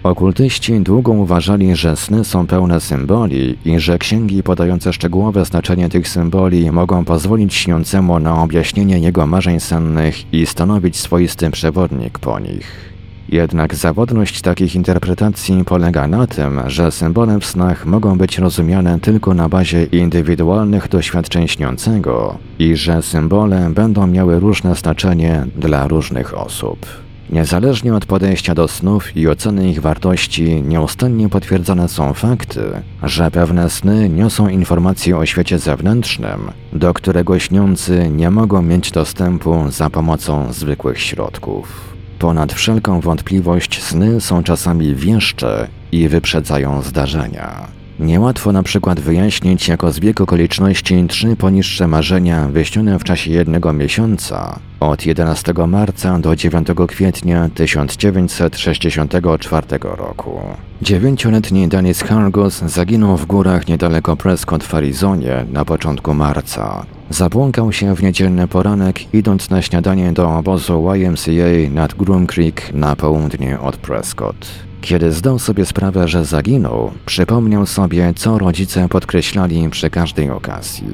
Okultyści 0.04 0.80
długo 0.80 1.12
uważali, 1.12 1.76
że 1.76 1.96
sny 1.96 2.26
są 2.26 2.48
pełne 2.48 2.80
symboli 2.80 3.58
i 3.66 3.80
że 3.80 3.98
księgi 3.98 4.44
podające 4.44 4.94
szczegółowe 4.94 5.46
znaczenie 5.46 5.90
tych 5.90 6.08
symboli 6.08 6.72
mogą 6.72 7.06
pozwolić 7.06 7.54
śniącemu 7.54 8.20
na 8.20 8.44
objaśnienie 8.44 9.00
jego 9.00 9.28
marzeń 9.28 9.60
sennych 9.60 10.34
i 10.34 10.46
stanowić 10.46 10.98
swoisty 10.98 11.52
przewodnik 11.52 12.20
po 12.20 12.40
nich. 12.40 12.91
Jednak 13.32 13.76
zawodność 13.76 14.42
takich 14.42 14.76
interpretacji 14.76 15.64
polega 15.66 16.08
na 16.08 16.28
tym, 16.28 16.62
że 16.68 16.92
symbole 16.92 17.40
w 17.40 17.46
snach 17.46 17.86
mogą 17.86 18.18
być 18.18 18.38
rozumiane 18.38 19.00
tylko 19.00 19.34
na 19.34 19.50
bazie 19.50 19.84
indywidualnych 19.84 20.88
doświadczeń 20.88 21.48
śniącego 21.48 22.38
i 22.60 22.76
że 22.76 23.02
symbole 23.02 23.70
będą 23.70 24.08
miały 24.08 24.40
różne 24.40 24.76
znaczenie 24.76 25.46
dla 25.56 25.88
różnych 25.88 26.38
osób. 26.38 26.86
Niezależnie 27.30 27.96
od 27.96 28.06
podejścia 28.06 28.56
do 28.56 28.68
snów 28.68 29.18
i 29.18 29.28
oceny 29.28 29.70
ich 29.70 29.82
wartości, 29.82 30.64
nieustannie 30.64 31.30
potwierdzane 31.30 31.90
są 31.90 32.14
fakty, 32.14 32.62
że 33.04 33.32
pewne 33.32 33.70
sny 33.70 34.10
niosą 34.10 34.48
informacje 34.48 35.18
o 35.18 35.26
świecie 35.26 35.60
zewnętrznym, 35.60 36.52
do 36.74 36.94
którego 36.94 37.40
śniący 37.40 38.10
nie 38.10 38.32
mogą 38.32 38.62
mieć 38.62 38.92
dostępu 38.92 39.66
za 39.70 39.90
pomocą 39.90 40.54
zwykłych 40.54 41.00
środków. 41.00 41.91
Ponad 42.22 42.54
wszelką 42.54 43.02
wątpliwość 43.02 43.84
sny 43.84 44.22
są 44.22 44.44
czasami 44.44 44.96
wieszcze 44.96 45.68
i 45.92 46.08
wyprzedzają 46.08 46.82
zdarzenia. 46.82 47.68
Niełatwo 48.02 48.52
na 48.52 48.64
przykład 48.64 49.00
wyjaśnić 49.00 49.68
jako 49.68 49.92
zbieg 49.92 50.22
okoliczności 50.22 51.06
trzy 51.08 51.36
poniższe 51.36 51.88
marzenia 51.88 52.48
wyśnione 52.48 53.00
w 53.00 53.04
czasie 53.04 53.32
jednego 53.32 53.74
miesiąca 53.74 54.60
od 54.80 55.06
11 55.06 55.54
marca 55.68 56.20
do 56.20 56.36
9 56.36 56.68
kwietnia 56.88 57.50
1964 57.56 59.68
roku. 59.82 60.40
Dziewięcioletni 60.82 61.68
Dennis 61.68 62.04
Hargus 62.04 62.60
zaginął 62.60 63.18
w 63.18 63.26
górach 63.26 63.68
niedaleko 63.68 64.18
Prescott 64.18 64.64
w 64.64 64.76
Arizonie 64.76 65.46
na 65.52 65.66
początku 65.66 66.14
marca. 66.14 66.86
Zabłąkał 67.10 67.72
się 67.72 67.96
w 67.96 68.04
niedzielny 68.04 68.48
poranek 68.48 69.14
idąc 69.14 69.50
na 69.50 69.62
śniadanie 69.62 70.14
do 70.14 70.38
obozu 70.38 70.94
YMCA 70.96 71.72
nad 71.72 71.94
Groom 71.94 72.28
Creek 72.28 72.74
na 72.74 72.96
południe 72.96 73.60
od 73.60 73.78
Prescott. 73.78 74.71
Kiedy 74.82 75.12
zdał 75.12 75.40
sobie 75.40 75.66
sprawę, 75.66 76.08
że 76.08 76.26
zaginął, 76.26 76.92
przypomniał 77.06 77.66
sobie, 77.66 78.14
co 78.16 78.38
rodzice 78.38 78.90
podkreślali 78.90 79.70
przy 79.70 79.90
każdej 79.90 80.30
okazji. 80.30 80.88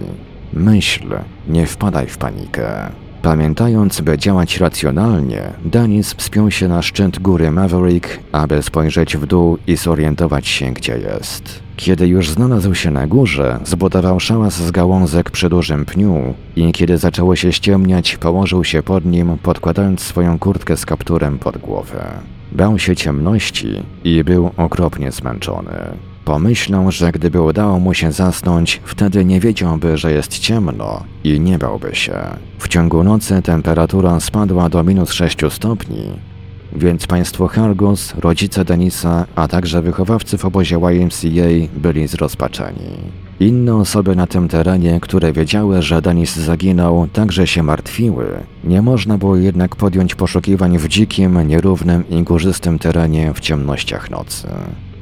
Myśl, 0.53 1.08
nie 1.48 1.67
wpadaj 1.67 2.08
w 2.08 2.17
panikę. 2.17 2.91
Pamiętając, 3.22 4.01
by 4.01 4.17
działać 4.17 4.58
racjonalnie, 4.58 5.41
Danis 5.65 6.13
wspiął 6.13 6.51
się 6.51 6.67
na 6.67 6.82
szczyt 6.82 7.20
góry 7.20 7.51
Maverick, 7.51 8.20
aby 8.32 8.63
spojrzeć 8.63 9.17
w 9.17 9.25
dół 9.25 9.58
i 9.67 9.75
zorientować 9.75 10.48
się, 10.48 10.72
gdzie 10.72 10.98
jest. 10.98 11.60
Kiedy 11.75 12.08
już 12.08 12.29
znalazł 12.29 12.75
się 12.75 12.91
na 12.91 13.08
górze, 13.08 13.60
zbudował 13.63 14.20
szałas 14.20 14.53
z 14.53 14.72
gałązek 14.72 15.32
przy 15.32 15.50
dużym 15.50 15.86
pniu 15.86 16.34
i 16.56 16.72
kiedy 16.72 16.98
zaczęło 16.98 17.36
się 17.36 17.53
ściemniać, 17.53 18.17
położył 18.17 18.63
się 18.63 18.84
pod 18.84 19.06
nim, 19.06 19.38
podkładając 19.38 20.01
swoją 20.01 20.39
kurtkę 20.39 20.77
z 20.77 20.86
kapturem 20.86 21.39
pod 21.39 21.58
głowę. 21.58 22.37
Bał 22.51 22.80
się 22.80 22.96
ciemności 22.96 23.84
i 24.04 24.24
był 24.24 24.51
okropnie 24.58 25.12
zmęczony. 25.12 25.77
Pomyślał, 26.25 26.92
że 26.92 27.12
gdyby 27.12 27.42
udało 27.42 27.80
mu 27.80 27.94
się 27.94 28.12
zasnąć, 28.12 28.82
wtedy 28.86 29.25
nie 29.25 29.39
wiedziałby, 29.39 29.98
że 29.98 30.12
jest 30.12 30.39
ciemno 30.39 31.04
i 31.24 31.39
nie 31.39 31.58
bałby 31.60 31.96
się. 31.96 32.13
W 32.60 32.68
ciągu 32.68 33.04
nocy 33.04 33.42
temperatura 33.42 34.20
spadła 34.20 34.70
do 34.70 34.84
minus 34.84 35.12
6 35.12 35.38
stopni, 35.50 36.04
więc 36.75 37.08
państwo 37.08 37.48
Hargus, 37.48 38.13
rodzice 38.16 38.66
Denisa, 38.66 39.25
a 39.36 39.48
także 39.48 39.82
wychowawcy 39.82 40.38
w 40.38 40.46
obozie 40.46 40.75
YMCA 40.75 41.77
byli 41.77 42.08
zrozpaczeni. 42.08 43.26
Inne 43.39 43.75
osoby 43.75 44.15
na 44.15 44.27
tym 44.27 44.48
terenie, 44.48 45.00
które 45.00 45.34
wiedziały, 45.34 45.82
że 45.82 46.01
Denis 46.01 46.36
zaginął, 46.36 47.08
także 47.13 47.48
się 47.48 47.63
martwiły. 47.63 48.25
Nie 48.63 48.82
można 48.82 49.17
było 49.17 49.36
jednak 49.36 49.75
podjąć 49.75 50.15
poszukiwań 50.15 50.77
w 50.77 50.88
dzikim, 50.88 51.48
nierównym 51.48 52.10
i 52.10 52.24
górzystym 52.24 52.79
terenie 52.79 53.34
w 53.34 53.39
ciemnościach 53.39 54.10
nocy. 54.10 54.47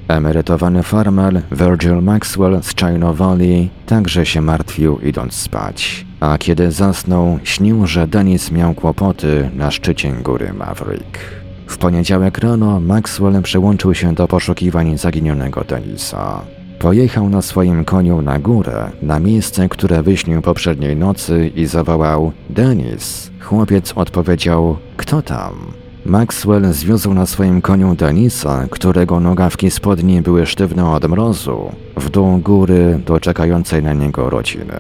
Emerytowany 0.08 0.84
farmer 0.84 1.42
Virgil 1.52 2.02
Maxwell 2.02 2.60
z 2.64 2.76
Chino 2.76 3.14
Valley 3.14 3.70
także 3.86 4.26
się 4.26 4.42
martwił 4.42 5.00
idąc 5.00 5.34
spać, 5.34 6.06
a 6.20 6.38
kiedy 6.38 6.72
zasnął, 6.72 7.40
śnił, 7.44 7.88
że 7.88 8.08
Denis 8.08 8.52
miał 8.52 8.74
kłopoty 8.74 9.50
na 9.56 9.72
szczycie 9.72 10.12
góry 10.12 10.54
Maverick. 10.54 11.20
W 11.68 11.78
poniedziałek 11.78 12.38
rano 12.38 12.80
Maxwell 12.80 13.42
przyłączył 13.42 13.94
się 13.94 14.14
do 14.14 14.28
poszukiwań 14.28 14.98
zaginionego 14.98 15.64
Denisa. 15.64 16.42
Pojechał 16.80 17.30
na 17.30 17.42
swoim 17.42 17.86
koniu 17.86 18.22
na 18.22 18.40
górę, 18.40 18.92
na 19.02 19.20
miejsce, 19.20 19.70
które 19.70 20.04
wyśnił 20.04 20.42
poprzedniej 20.42 20.96
nocy 20.96 21.52
i 21.56 21.66
zawołał 21.66 22.32
Denis. 22.50 23.32
Chłopiec 23.42 23.94
odpowiedział, 23.96 24.78
kto 24.98 25.22
tam? 25.22 25.85
Maxwell 26.06 26.74
zwiózł 26.74 27.14
na 27.14 27.26
swoim 27.26 27.62
koniu 27.62 27.96
Denisa, 27.96 28.68
którego 28.70 29.20
nogawki 29.20 29.72
spodni 29.72 30.22
były 30.22 30.46
sztywne 30.46 30.92
od 30.92 31.06
mrozu, 31.08 31.72
w 31.98 32.10
dół 32.10 32.38
góry 32.38 33.00
do 33.06 33.20
czekającej 33.20 33.84
na 33.84 33.94
niego 33.94 34.30
rodziny. 34.30 34.78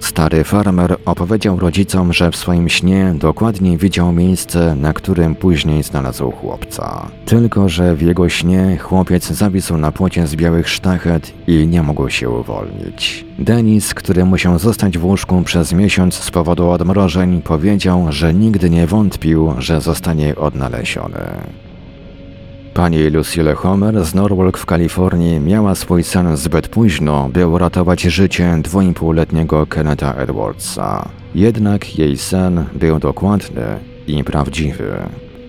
Stary 0.00 0.44
farmer 0.44 0.96
opowiedział 1.04 1.58
rodzicom, 1.58 2.12
że 2.12 2.30
w 2.30 2.36
swoim 2.36 2.68
śnie 2.68 3.14
dokładnie 3.16 3.78
widział 3.78 4.12
miejsce, 4.12 4.74
na 4.74 4.92
którym 4.92 5.34
później 5.34 5.82
znalazł 5.82 6.30
chłopca. 6.30 7.06
Tylko, 7.26 7.68
że 7.68 7.94
w 7.94 8.02
jego 8.02 8.28
śnie 8.28 8.78
chłopiec 8.80 9.26
zawisł 9.26 9.76
na 9.76 9.92
płocie 9.92 10.26
z 10.26 10.36
białych 10.36 10.68
sztachet 10.68 11.32
i 11.46 11.66
nie 11.66 11.82
mógł 11.82 12.08
się 12.08 12.30
uwolnić. 12.30 13.27
Denis, 13.38 13.94
który 13.94 14.24
musiał 14.24 14.58
zostać 14.58 14.98
w 14.98 15.04
łóżku 15.04 15.42
przez 15.42 15.72
miesiąc 15.72 16.14
z 16.14 16.30
powodu 16.30 16.70
odmrożeń, 16.70 17.42
powiedział, 17.42 18.06
że 18.10 18.34
nigdy 18.34 18.70
nie 18.70 18.86
wątpił, 18.86 19.54
że 19.58 19.80
zostanie 19.80 20.36
odnaleziony. 20.36 21.20
Pani 22.74 23.10
Lucille 23.10 23.54
Homer 23.54 24.04
z 24.04 24.14
Norwalk 24.14 24.58
w 24.58 24.66
Kalifornii 24.66 25.40
miała 25.40 25.74
swój 25.74 26.04
sen 26.04 26.36
zbyt 26.36 26.68
późno, 26.68 27.28
by 27.32 27.46
uratować 27.46 28.02
życie 28.02 28.58
dwuipółletniego 28.62 29.66
Kenneta 29.66 30.14
Edwardsa. 30.14 31.08
Jednak 31.34 31.98
jej 31.98 32.16
sen 32.16 32.64
był 32.74 32.98
dokładny 32.98 33.64
i 34.06 34.24
prawdziwy. 34.24 34.96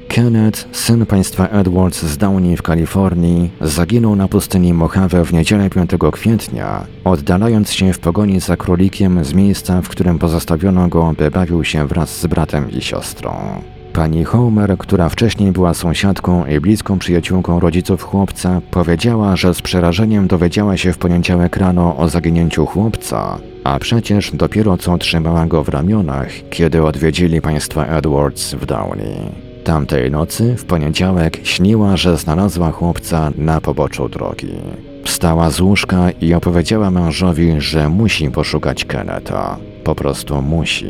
Kenneth, 0.09 0.67
syn 0.71 1.05
państwa 1.05 1.47
Edwards 1.47 2.03
z 2.03 2.17
Downey 2.17 2.57
w 2.57 2.61
Kalifornii, 2.61 3.51
zaginął 3.61 4.15
na 4.15 4.27
pustyni 4.27 4.73
Mojave 4.73 5.25
w 5.25 5.33
niedzielę 5.33 5.69
5 5.69 5.91
kwietnia, 6.11 6.85
oddalając 7.03 7.71
się 7.71 7.93
w 7.93 7.99
pogoni 7.99 8.39
za 8.39 8.57
królikiem 8.57 9.23
z 9.23 9.33
miejsca, 9.33 9.81
w 9.81 9.89
którym 9.89 10.19
pozostawiono 10.19 10.87
go, 10.87 11.13
by 11.17 11.31
bawił 11.31 11.63
się 11.63 11.87
wraz 11.87 12.19
z 12.19 12.27
bratem 12.27 12.71
i 12.71 12.81
siostrą. 12.81 13.61
Pani 13.93 14.23
Homer, 14.23 14.77
która 14.77 15.09
wcześniej 15.09 15.51
była 15.51 15.73
sąsiadką 15.73 16.45
i 16.45 16.59
bliską 16.59 16.99
przyjaciółką 16.99 17.59
rodziców 17.59 18.03
chłopca, 18.03 18.61
powiedziała, 18.71 19.35
że 19.35 19.53
z 19.53 19.61
przerażeniem 19.61 20.27
dowiedziała 20.27 20.77
się 20.77 20.93
w 20.93 20.97
poniedziałek 20.97 21.57
rano 21.57 21.97
o 21.97 22.09
zaginięciu 22.09 22.65
chłopca, 22.65 23.39
a 23.63 23.79
przecież 23.79 24.31
dopiero 24.33 24.77
co 24.77 24.97
trzymała 24.97 25.45
go 25.45 25.63
w 25.63 25.69
ramionach, 25.69 26.29
kiedy 26.49 26.83
odwiedzili 26.83 27.41
państwa 27.41 27.85
Edwards 27.85 28.53
w 28.53 28.65
Downey. 28.65 29.48
Tamtej 29.69 30.11
nocy, 30.11 30.55
w 30.57 30.65
poniedziałek, 30.65 31.39
śniła, 31.43 31.97
że 31.97 32.17
znalazła 32.17 32.71
chłopca 32.71 33.31
na 33.37 33.61
poboczu 33.61 34.09
drogi. 34.09 34.53
Wstała 35.03 35.49
z 35.49 35.61
łóżka 35.61 36.11
i 36.11 36.33
opowiedziała 36.33 36.91
mężowi, 36.91 37.55
że 37.57 37.89
musi 37.89 38.31
poszukać 38.31 38.85
Keneta. 38.85 39.57
Po 39.83 39.95
prostu 39.95 40.41
musi. 40.41 40.87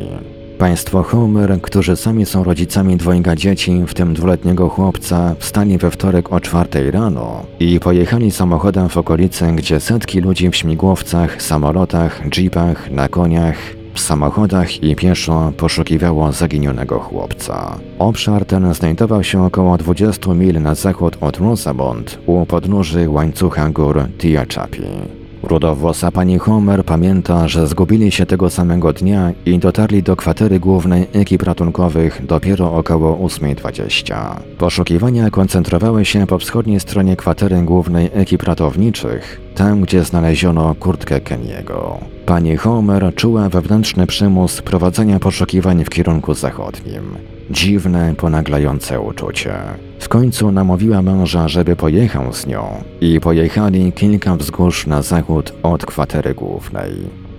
Państwo 0.57 1.03
Homer, 1.03 1.61
którzy 1.61 1.95
sami 1.95 2.25
są 2.25 2.43
rodzicami 2.43 2.97
dwojga 2.97 3.35
dzieci, 3.35 3.83
w 3.87 3.93
tym 3.93 4.13
dwuletniego 4.13 4.69
chłopca, 4.69 5.35
wstali 5.39 5.77
we 5.77 5.91
wtorek 5.91 6.33
o 6.33 6.39
czwartej 6.39 6.91
rano 6.91 7.45
i 7.59 7.79
pojechali 7.79 8.31
samochodem 8.31 8.89
w 8.89 8.97
okolice, 8.97 9.51
gdzie 9.51 9.79
setki 9.79 10.21
ludzi 10.21 10.49
w 10.49 10.55
śmigłowcach, 10.55 11.41
samolotach, 11.41 12.21
jeepach, 12.37 12.91
na 12.91 13.09
koniach, 13.09 13.57
samochodach 13.95 14.83
i 14.83 14.95
pieszo 14.95 15.51
poszukiwało 15.57 16.31
zaginionego 16.31 16.99
chłopca. 16.99 17.79
Obszar 17.99 18.45
ten 18.45 18.73
znajdował 18.73 19.23
się 19.23 19.43
około 19.45 19.77
20 19.77 20.33
mil 20.33 20.61
na 20.61 20.75
zachód 20.75 21.17
od 21.21 21.37
Rosamond 21.37 22.19
u 22.25 22.45
podnóży 22.45 23.09
łańcucha 23.09 23.69
gór 23.69 24.03
Tehachapi. 24.17 25.18
Rudowłosa 25.43 26.11
pani 26.11 26.37
Homer 26.37 26.85
pamięta, 26.85 27.47
że 27.47 27.67
zgubili 27.67 28.11
się 28.11 28.25
tego 28.25 28.49
samego 28.49 28.93
dnia 28.93 29.31
i 29.45 29.59
dotarli 29.59 30.03
do 30.03 30.15
kwatery 30.15 30.59
głównej 30.59 31.07
ekip 31.13 31.43
ratunkowych 31.43 32.25
dopiero 32.25 32.73
około 32.73 33.27
8.20. 33.27 34.35
Poszukiwania 34.57 35.29
koncentrowały 35.29 36.05
się 36.05 36.27
po 36.27 36.39
wschodniej 36.39 36.79
stronie 36.79 37.15
kwatery 37.15 37.61
głównej 37.61 38.09
ekip 38.13 38.43
ratowniczych, 38.43 39.41
tam 39.55 39.81
gdzie 39.81 40.03
znaleziono 40.03 40.75
kurtkę 40.75 41.21
Keniego. 41.21 41.97
Pani 42.25 42.57
Homer 42.57 43.11
czuła 43.15 43.49
wewnętrzny 43.49 44.07
przymus 44.07 44.61
prowadzenia 44.61 45.19
poszukiwań 45.19 45.85
w 45.85 45.89
kierunku 45.89 46.33
zachodnim. 46.33 47.38
Dziwne, 47.51 48.15
ponaglające 48.17 48.99
uczucie. 48.99 49.53
W 49.99 50.09
końcu 50.09 50.51
namówiła 50.51 51.01
męża, 51.01 51.47
żeby 51.47 51.75
pojechał 51.75 52.33
z 52.33 52.47
nią 52.47 52.83
i 53.01 53.19
pojechali 53.19 53.91
kilka 53.91 54.35
wzgórz 54.35 54.87
na 54.87 55.01
zachód 55.01 55.53
od 55.63 55.85
kwatery 55.85 56.33
głównej. 56.33 56.91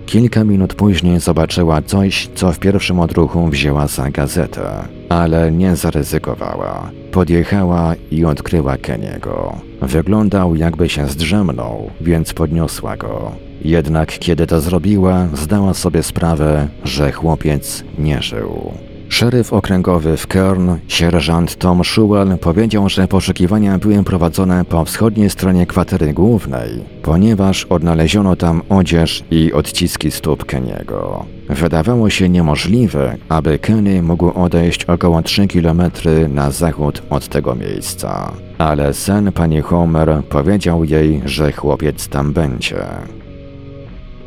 Kilka 0.05 0.43
minut 0.43 0.73
później 0.73 1.19
zobaczyła 1.19 1.81
coś, 1.81 2.29
co 2.35 2.51
w 2.51 2.59
pierwszym 2.59 2.99
odruchu 2.99 3.47
wzięła 3.47 3.87
za 3.87 4.09
gazetę, 4.09 4.63
ale 5.09 5.51
nie 5.51 5.75
zaryzykowała. 5.75 6.91
Podjechała 7.11 7.95
i 8.11 8.25
odkryła 8.25 8.77
Keniego. 8.77 9.55
Wyglądał 9.81 10.55
jakby 10.55 10.89
się 10.89 11.07
zdrzemnął, 11.07 11.91
więc 12.01 12.33
podniosła 12.33 12.97
go. 12.97 13.31
Jednak 13.61 14.19
kiedy 14.19 14.47
to 14.47 14.61
zrobiła, 14.61 15.27
zdała 15.33 15.73
sobie 15.73 16.03
sprawę, 16.03 16.67
że 16.83 17.11
chłopiec 17.11 17.83
nie 17.99 18.21
żył. 18.21 18.71
Szeryf 19.11 19.53
okręgowy 19.53 20.17
w 20.17 20.27
Kern, 20.27 20.75
sierżant 20.87 21.55
Tom 21.55 21.83
Schuell, 21.83 22.37
powiedział, 22.37 22.89
że 22.89 23.07
poszukiwania 23.07 23.77
były 23.77 24.03
prowadzone 24.03 24.65
po 24.65 24.85
wschodniej 24.85 25.29
stronie 25.29 25.65
kwatery 25.65 26.13
głównej, 26.13 26.69
ponieważ 27.03 27.65
odnaleziono 27.65 28.35
tam 28.35 28.61
odzież 28.69 29.23
i 29.31 29.53
odciski 29.53 30.11
stóp 30.11 30.45
Keniego. 30.45 31.25
Wydawało 31.49 32.09
się 32.09 32.29
niemożliwe, 32.29 33.17
aby 33.29 33.59
Kenny 33.59 34.01
mógł 34.01 34.29
odejść 34.43 34.85
około 34.85 35.21
3 35.21 35.47
km 35.47 35.81
na 36.29 36.51
zachód 36.51 37.03
od 37.09 37.27
tego 37.27 37.55
miejsca. 37.55 38.31
Ale 38.57 38.93
sen 38.93 39.31
pani 39.31 39.61
Homer 39.61 40.23
powiedział 40.29 40.83
jej, 40.83 41.21
że 41.25 41.51
chłopiec 41.51 42.07
tam 42.07 42.33
będzie. 42.33 42.83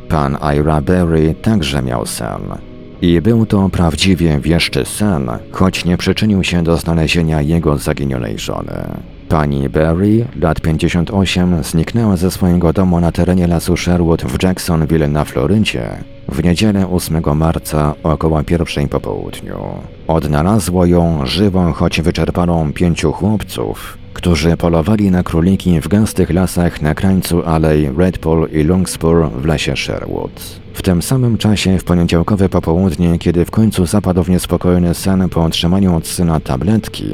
Pan 0.09 0.37
Ira 0.55 0.81
Berry 0.81 1.35
także 1.41 1.81
miał 1.81 2.05
sen. 2.05 2.74
I 3.01 3.21
był 3.21 3.45
to 3.45 3.69
prawdziwie 3.69 4.39
wieszczy 4.39 4.85
sen, 4.85 5.29
choć 5.51 5.85
nie 5.85 5.97
przyczynił 5.97 6.43
się 6.43 6.63
do 6.63 6.77
znalezienia 6.77 7.41
jego 7.41 7.77
zaginionej 7.77 8.39
żony. 8.39 8.87
Pani 9.29 9.69
Berry, 9.69 10.25
lat 10.41 10.61
58, 10.61 11.63
zniknęła 11.63 12.17
ze 12.17 12.31
swojego 12.31 12.73
domu 12.73 12.99
na 12.99 13.11
terenie 13.11 13.47
lasu 13.47 13.77
Sherwood 13.77 14.23
w 14.23 14.43
Jacksonville 14.43 15.07
na 15.07 15.25
Florydzie 15.25 15.89
w 16.29 16.43
niedzielę 16.43 16.87
8 16.87 17.21
marca 17.35 17.93
około 18.03 18.43
pierwszej 18.43 18.87
po 18.87 18.99
południu. 18.99 19.59
Odnalazło 20.07 20.85
ją 20.85 21.25
żywą, 21.25 21.73
choć 21.73 22.01
wyczerpaną 22.01 22.73
pięciu 22.73 23.11
chłopców, 23.11 23.97
którzy 24.15 24.57
polowali 24.57 25.11
na 25.11 25.23
króliki 25.23 25.81
w 25.81 25.87
gęstych 25.87 26.29
lasach 26.29 26.81
na 26.81 26.95
krańcu 26.95 27.45
alei 27.45 27.89
Red 27.97 28.17
Bull 28.17 28.49
i 28.51 28.63
Longspur 28.63 29.29
w 29.31 29.45
lesie 29.45 29.75
Sherwood. 29.75 30.59
W 30.73 30.81
tym 30.81 31.01
samym 31.01 31.37
czasie 31.37 31.77
w 31.79 31.83
poniedziałkowe 31.83 32.49
popołudnie, 32.49 33.19
kiedy 33.19 33.45
w 33.45 33.51
końcu 33.51 33.85
zapadł 33.85 34.23
w 34.23 34.29
niespokojny 34.29 34.93
sen 34.93 35.29
po 35.29 35.43
otrzymaniu 35.43 35.95
od 35.95 36.07
syna 36.07 36.39
tabletki, 36.39 37.05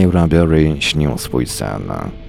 Ira 0.00 0.26
Berry 0.26 0.76
śnił 0.78 1.18
swój 1.18 1.46
sen. 1.46 1.82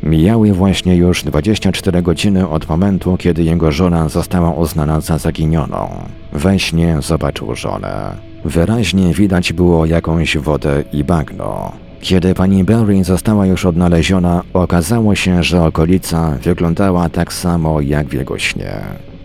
Mijały 0.04 0.54
właśnie 0.54 0.96
już 0.96 1.24
24 1.24 2.02
godziny 2.02 2.50
od 2.50 2.70
momentu, 2.70 3.18
kiedy 3.18 3.44
jego 3.44 3.72
żona 3.72 4.10
została 4.10 4.52
uznana 4.52 5.02
za 5.02 5.18
zaginioną. 5.18 5.90
We 6.34 6.60
śnie 6.60 6.98
zobaczył 7.02 7.56
żonę. 7.56 8.16
Wyraźnie 8.46 9.14
widać 9.14 9.54
było 9.54 9.86
jakąś 9.86 10.38
wodę 10.38 10.84
i 10.94 11.04
bagno. 11.04 11.72
Kiedy 12.02 12.34
pani 12.34 12.64
Berry 12.64 13.04
została 13.04 13.46
już 13.46 13.66
odnaleziona, 13.66 14.44
okazało 14.54 15.16
się, 15.16 15.44
że 15.44 15.64
okolica 15.64 16.38
wyglądała 16.44 17.10
tak 17.10 17.34
samo 17.34 17.82
jak 17.82 18.08
w 18.08 18.14
jego 18.14 18.40
śnie. 18.40 18.82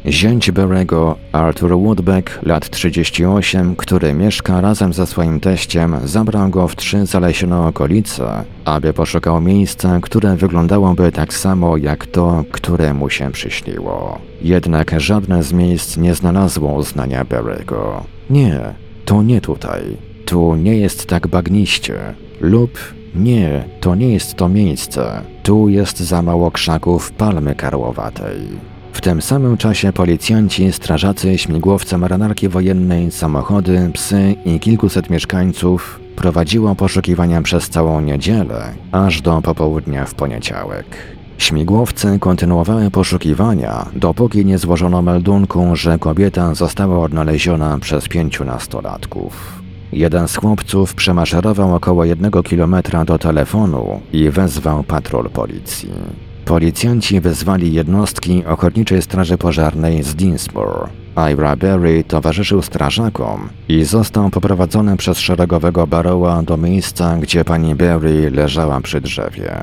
Zięć 0.07 0.51
Berego, 0.51 1.17
Arthur 1.33 1.79
Woodbeck, 1.79 2.43
lat 2.43 2.71
38, 2.71 3.77
który 3.77 4.15
mieszka 4.15 4.61
razem 4.61 4.93
ze 4.93 5.07
swoim 5.07 5.41
teściem, 5.41 5.97
zabrał 6.05 6.51
go 6.51 6.69
w 6.69 6.77
trzy 6.77 7.07
zalesione 7.07 7.67
okolice, 7.67 8.45
aby 8.65 8.93
poszukał 8.93 9.41
miejsca, 9.41 9.99
które 10.03 10.37
wyglądałoby 10.37 11.13
tak 11.13 11.35
samo 11.35 11.77
jak 11.77 12.07
to, 12.07 12.45
które 12.53 12.95
mu 12.95 13.11
się 13.11 13.31
przyśniło. 13.31 14.19
Jednak 14.43 15.01
żadne 15.01 15.43
z 15.43 15.53
miejsc 15.53 15.97
nie 15.97 16.15
znalazło 16.15 16.73
uznania 16.73 17.25
Berego. 17.25 18.05
Nie, 18.31 18.61
to 19.05 19.23
nie 19.23 19.41
tutaj. 19.41 19.83
Tu 20.25 20.55
nie 20.55 20.77
jest 20.77 21.07
tak 21.07 21.27
bagniście. 21.27 22.15
Lub 22.45 22.79
nie, 23.15 23.65
to 23.81 23.95
nie 23.95 24.13
jest 24.13 24.35
to 24.35 24.49
miejsce. 24.49 25.21
Tu 25.43 25.69
jest 25.69 26.01
za 26.01 26.23
mało 26.23 26.51
krzaków 26.51 27.13
palmy 27.13 27.55
karłowatej. 27.55 28.39
W 28.93 29.01
tym 29.01 29.23
samym 29.23 29.57
czasie 29.57 29.93
policjanci, 29.93 30.73
strażacy, 30.73 31.39
śmigłowce 31.39 31.99
marynarki 31.99 32.49
wojennej, 32.49 33.11
samochody, 33.11 33.91
psy 33.93 34.35
i 34.45 34.61
kilkuset 34.61 35.11
mieszkańców 35.11 36.01
prowadziło 36.17 36.75
poszukiwania 36.75 37.43
przez 37.43 37.69
całą 37.69 38.01
niedzielę, 38.01 38.73
aż 38.93 39.23
do 39.23 39.43
popołudnia 39.43 40.05
w 40.05 40.15
poniedziałek. 40.15 40.87
Śmigłowce 41.39 42.19
kontynuowały 42.19 42.91
poszukiwania, 42.91 43.87
dopóki 43.97 44.45
nie 44.45 44.59
złożono 44.59 45.03
meldunku, 45.03 45.77
że 45.77 45.99
kobieta 45.99 46.55
została 46.55 46.99
odnaleziona 46.99 47.79
przez 47.79 48.09
pięciu 48.09 48.45
nastolatków. 48.45 49.64
Jeden 49.95 50.29
z 50.29 50.37
chłopców 50.37 50.95
przemaszerował 50.95 51.75
około 51.75 52.05
jednego 52.05 52.43
kilometra 52.43 53.05
do 53.05 53.19
telefonu 53.19 54.01
i 54.13 54.31
wezwał 54.31 54.83
patrol 54.83 55.31
policji. 55.31 55.91
Policjanci 56.45 57.21
wezwali 57.21 57.73
jednostki 57.73 58.45
Ochotniczej 58.45 59.03
Straży 59.03 59.39
Pożarnej 59.39 60.03
z 60.03 60.15
Dinsmore. 60.15 60.89
Ira 61.33 61.57
Berry 61.57 62.05
towarzyszył 62.05 62.63
strażakom 62.63 63.49
i 63.69 63.85
został 63.85 64.31
poprowadzony 64.31 64.97
przez 64.97 65.19
szeregowego 65.19 65.87
Barrowa 65.87 66.43
do 66.43 66.57
miejsca, 66.57 67.17
gdzie 67.17 67.45
pani 67.45 67.75
Berry 67.75 68.31
leżała 68.31 68.81
przy 68.81 69.01
drzewie. 69.01 69.57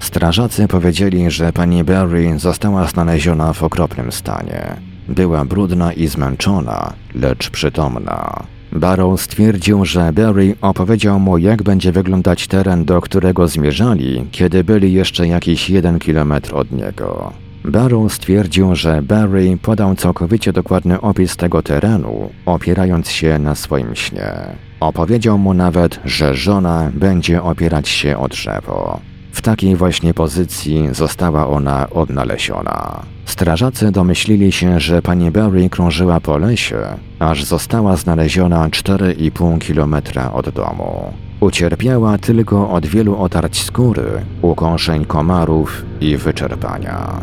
Strażacy 0.00 0.68
powiedzieli, 0.68 1.30
że 1.30 1.52
pani 1.52 1.84
Berry 1.84 2.38
została 2.38 2.86
znaleziona 2.86 3.52
w 3.52 3.62
okropnym 3.62 4.12
stanie. 4.12 4.76
Była 5.08 5.44
brudna 5.44 5.92
i 5.92 6.06
zmęczona, 6.06 6.92
lecz 7.14 7.50
przytomna. 7.50 8.46
Barrow 8.72 9.20
stwierdził, 9.20 9.84
że 9.84 10.12
Barry 10.12 10.54
opowiedział 10.60 11.20
mu, 11.20 11.38
jak 11.38 11.62
będzie 11.62 11.92
wyglądać 11.92 12.46
teren, 12.46 12.84
do 12.84 13.00
którego 13.00 13.48
zmierzali, 13.48 14.26
kiedy 14.30 14.64
byli 14.64 14.92
jeszcze 14.92 15.28
jakiś 15.28 15.70
jeden 15.70 15.98
kilometr 15.98 16.54
od 16.54 16.72
niego. 16.72 17.32
Barrow 17.64 18.12
stwierdził, 18.12 18.74
że 18.74 19.02
Barry 19.02 19.58
podał 19.62 19.94
całkowicie 19.94 20.52
dokładny 20.52 21.00
opis 21.00 21.36
tego 21.36 21.62
terenu, 21.62 22.30
opierając 22.46 23.10
się 23.10 23.38
na 23.38 23.54
swoim 23.54 23.94
śnie. 23.94 24.32
Opowiedział 24.80 25.38
mu 25.38 25.54
nawet, 25.54 26.00
że 26.04 26.34
żona 26.34 26.90
będzie 26.94 27.42
opierać 27.42 27.88
się 27.88 28.18
o 28.18 28.28
drzewo. 28.28 29.00
W 29.36 29.42
takiej 29.42 29.76
właśnie 29.76 30.14
pozycji 30.14 30.88
została 30.92 31.48
ona 31.48 31.90
odnaleziona. 31.90 33.02
Strażacy 33.24 33.92
domyślili 33.92 34.52
się, 34.52 34.80
że 34.80 35.02
pani 35.02 35.30
Berry 35.30 35.70
krążyła 35.70 36.20
po 36.20 36.38
lesie, 36.38 36.78
aż 37.18 37.44
została 37.44 37.96
znaleziona 37.96 38.68
4,5 38.68 39.58
kilometra 39.58 40.32
od 40.32 40.48
domu. 40.48 41.12
Ucierpiała 41.40 42.18
tylko 42.18 42.70
od 42.70 42.86
wielu 42.86 43.16
otarć 43.16 43.62
skóry, 43.64 44.24
ukąszeń 44.42 45.04
komarów 45.04 45.84
i 46.00 46.16
wyczerpania. 46.16 47.20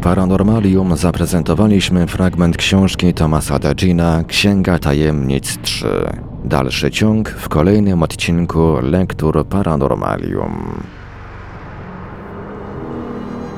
Paranormalium 0.00 0.96
zaprezentowaliśmy 0.96 2.06
fragment 2.06 2.56
książki 2.56 3.14
Tomasa 3.14 3.58
Dagina 3.58 4.24
Księga 4.24 4.78
Tajemnic 4.78 5.58
3. 5.62 5.86
Dalszy 6.44 6.90
ciąg 6.90 7.30
w 7.30 7.48
kolejnym 7.48 8.02
odcinku 8.02 8.76
Lektur 8.82 9.46
Paranormalium. 9.46 10.82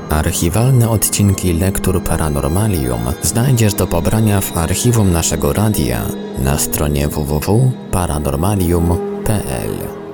Archiwalne 0.09 0.89
odcinki 0.89 1.53
Lektur 1.53 2.03
Paranormalium 2.03 3.01
znajdziesz 3.21 3.73
do 3.73 3.87
pobrania 3.87 4.41
w 4.41 4.57
archiwum 4.57 5.11
naszego 5.11 5.53
radia 5.53 6.01
na 6.43 6.57
stronie 6.57 7.07
www.paranormalium.pl. 7.07 10.06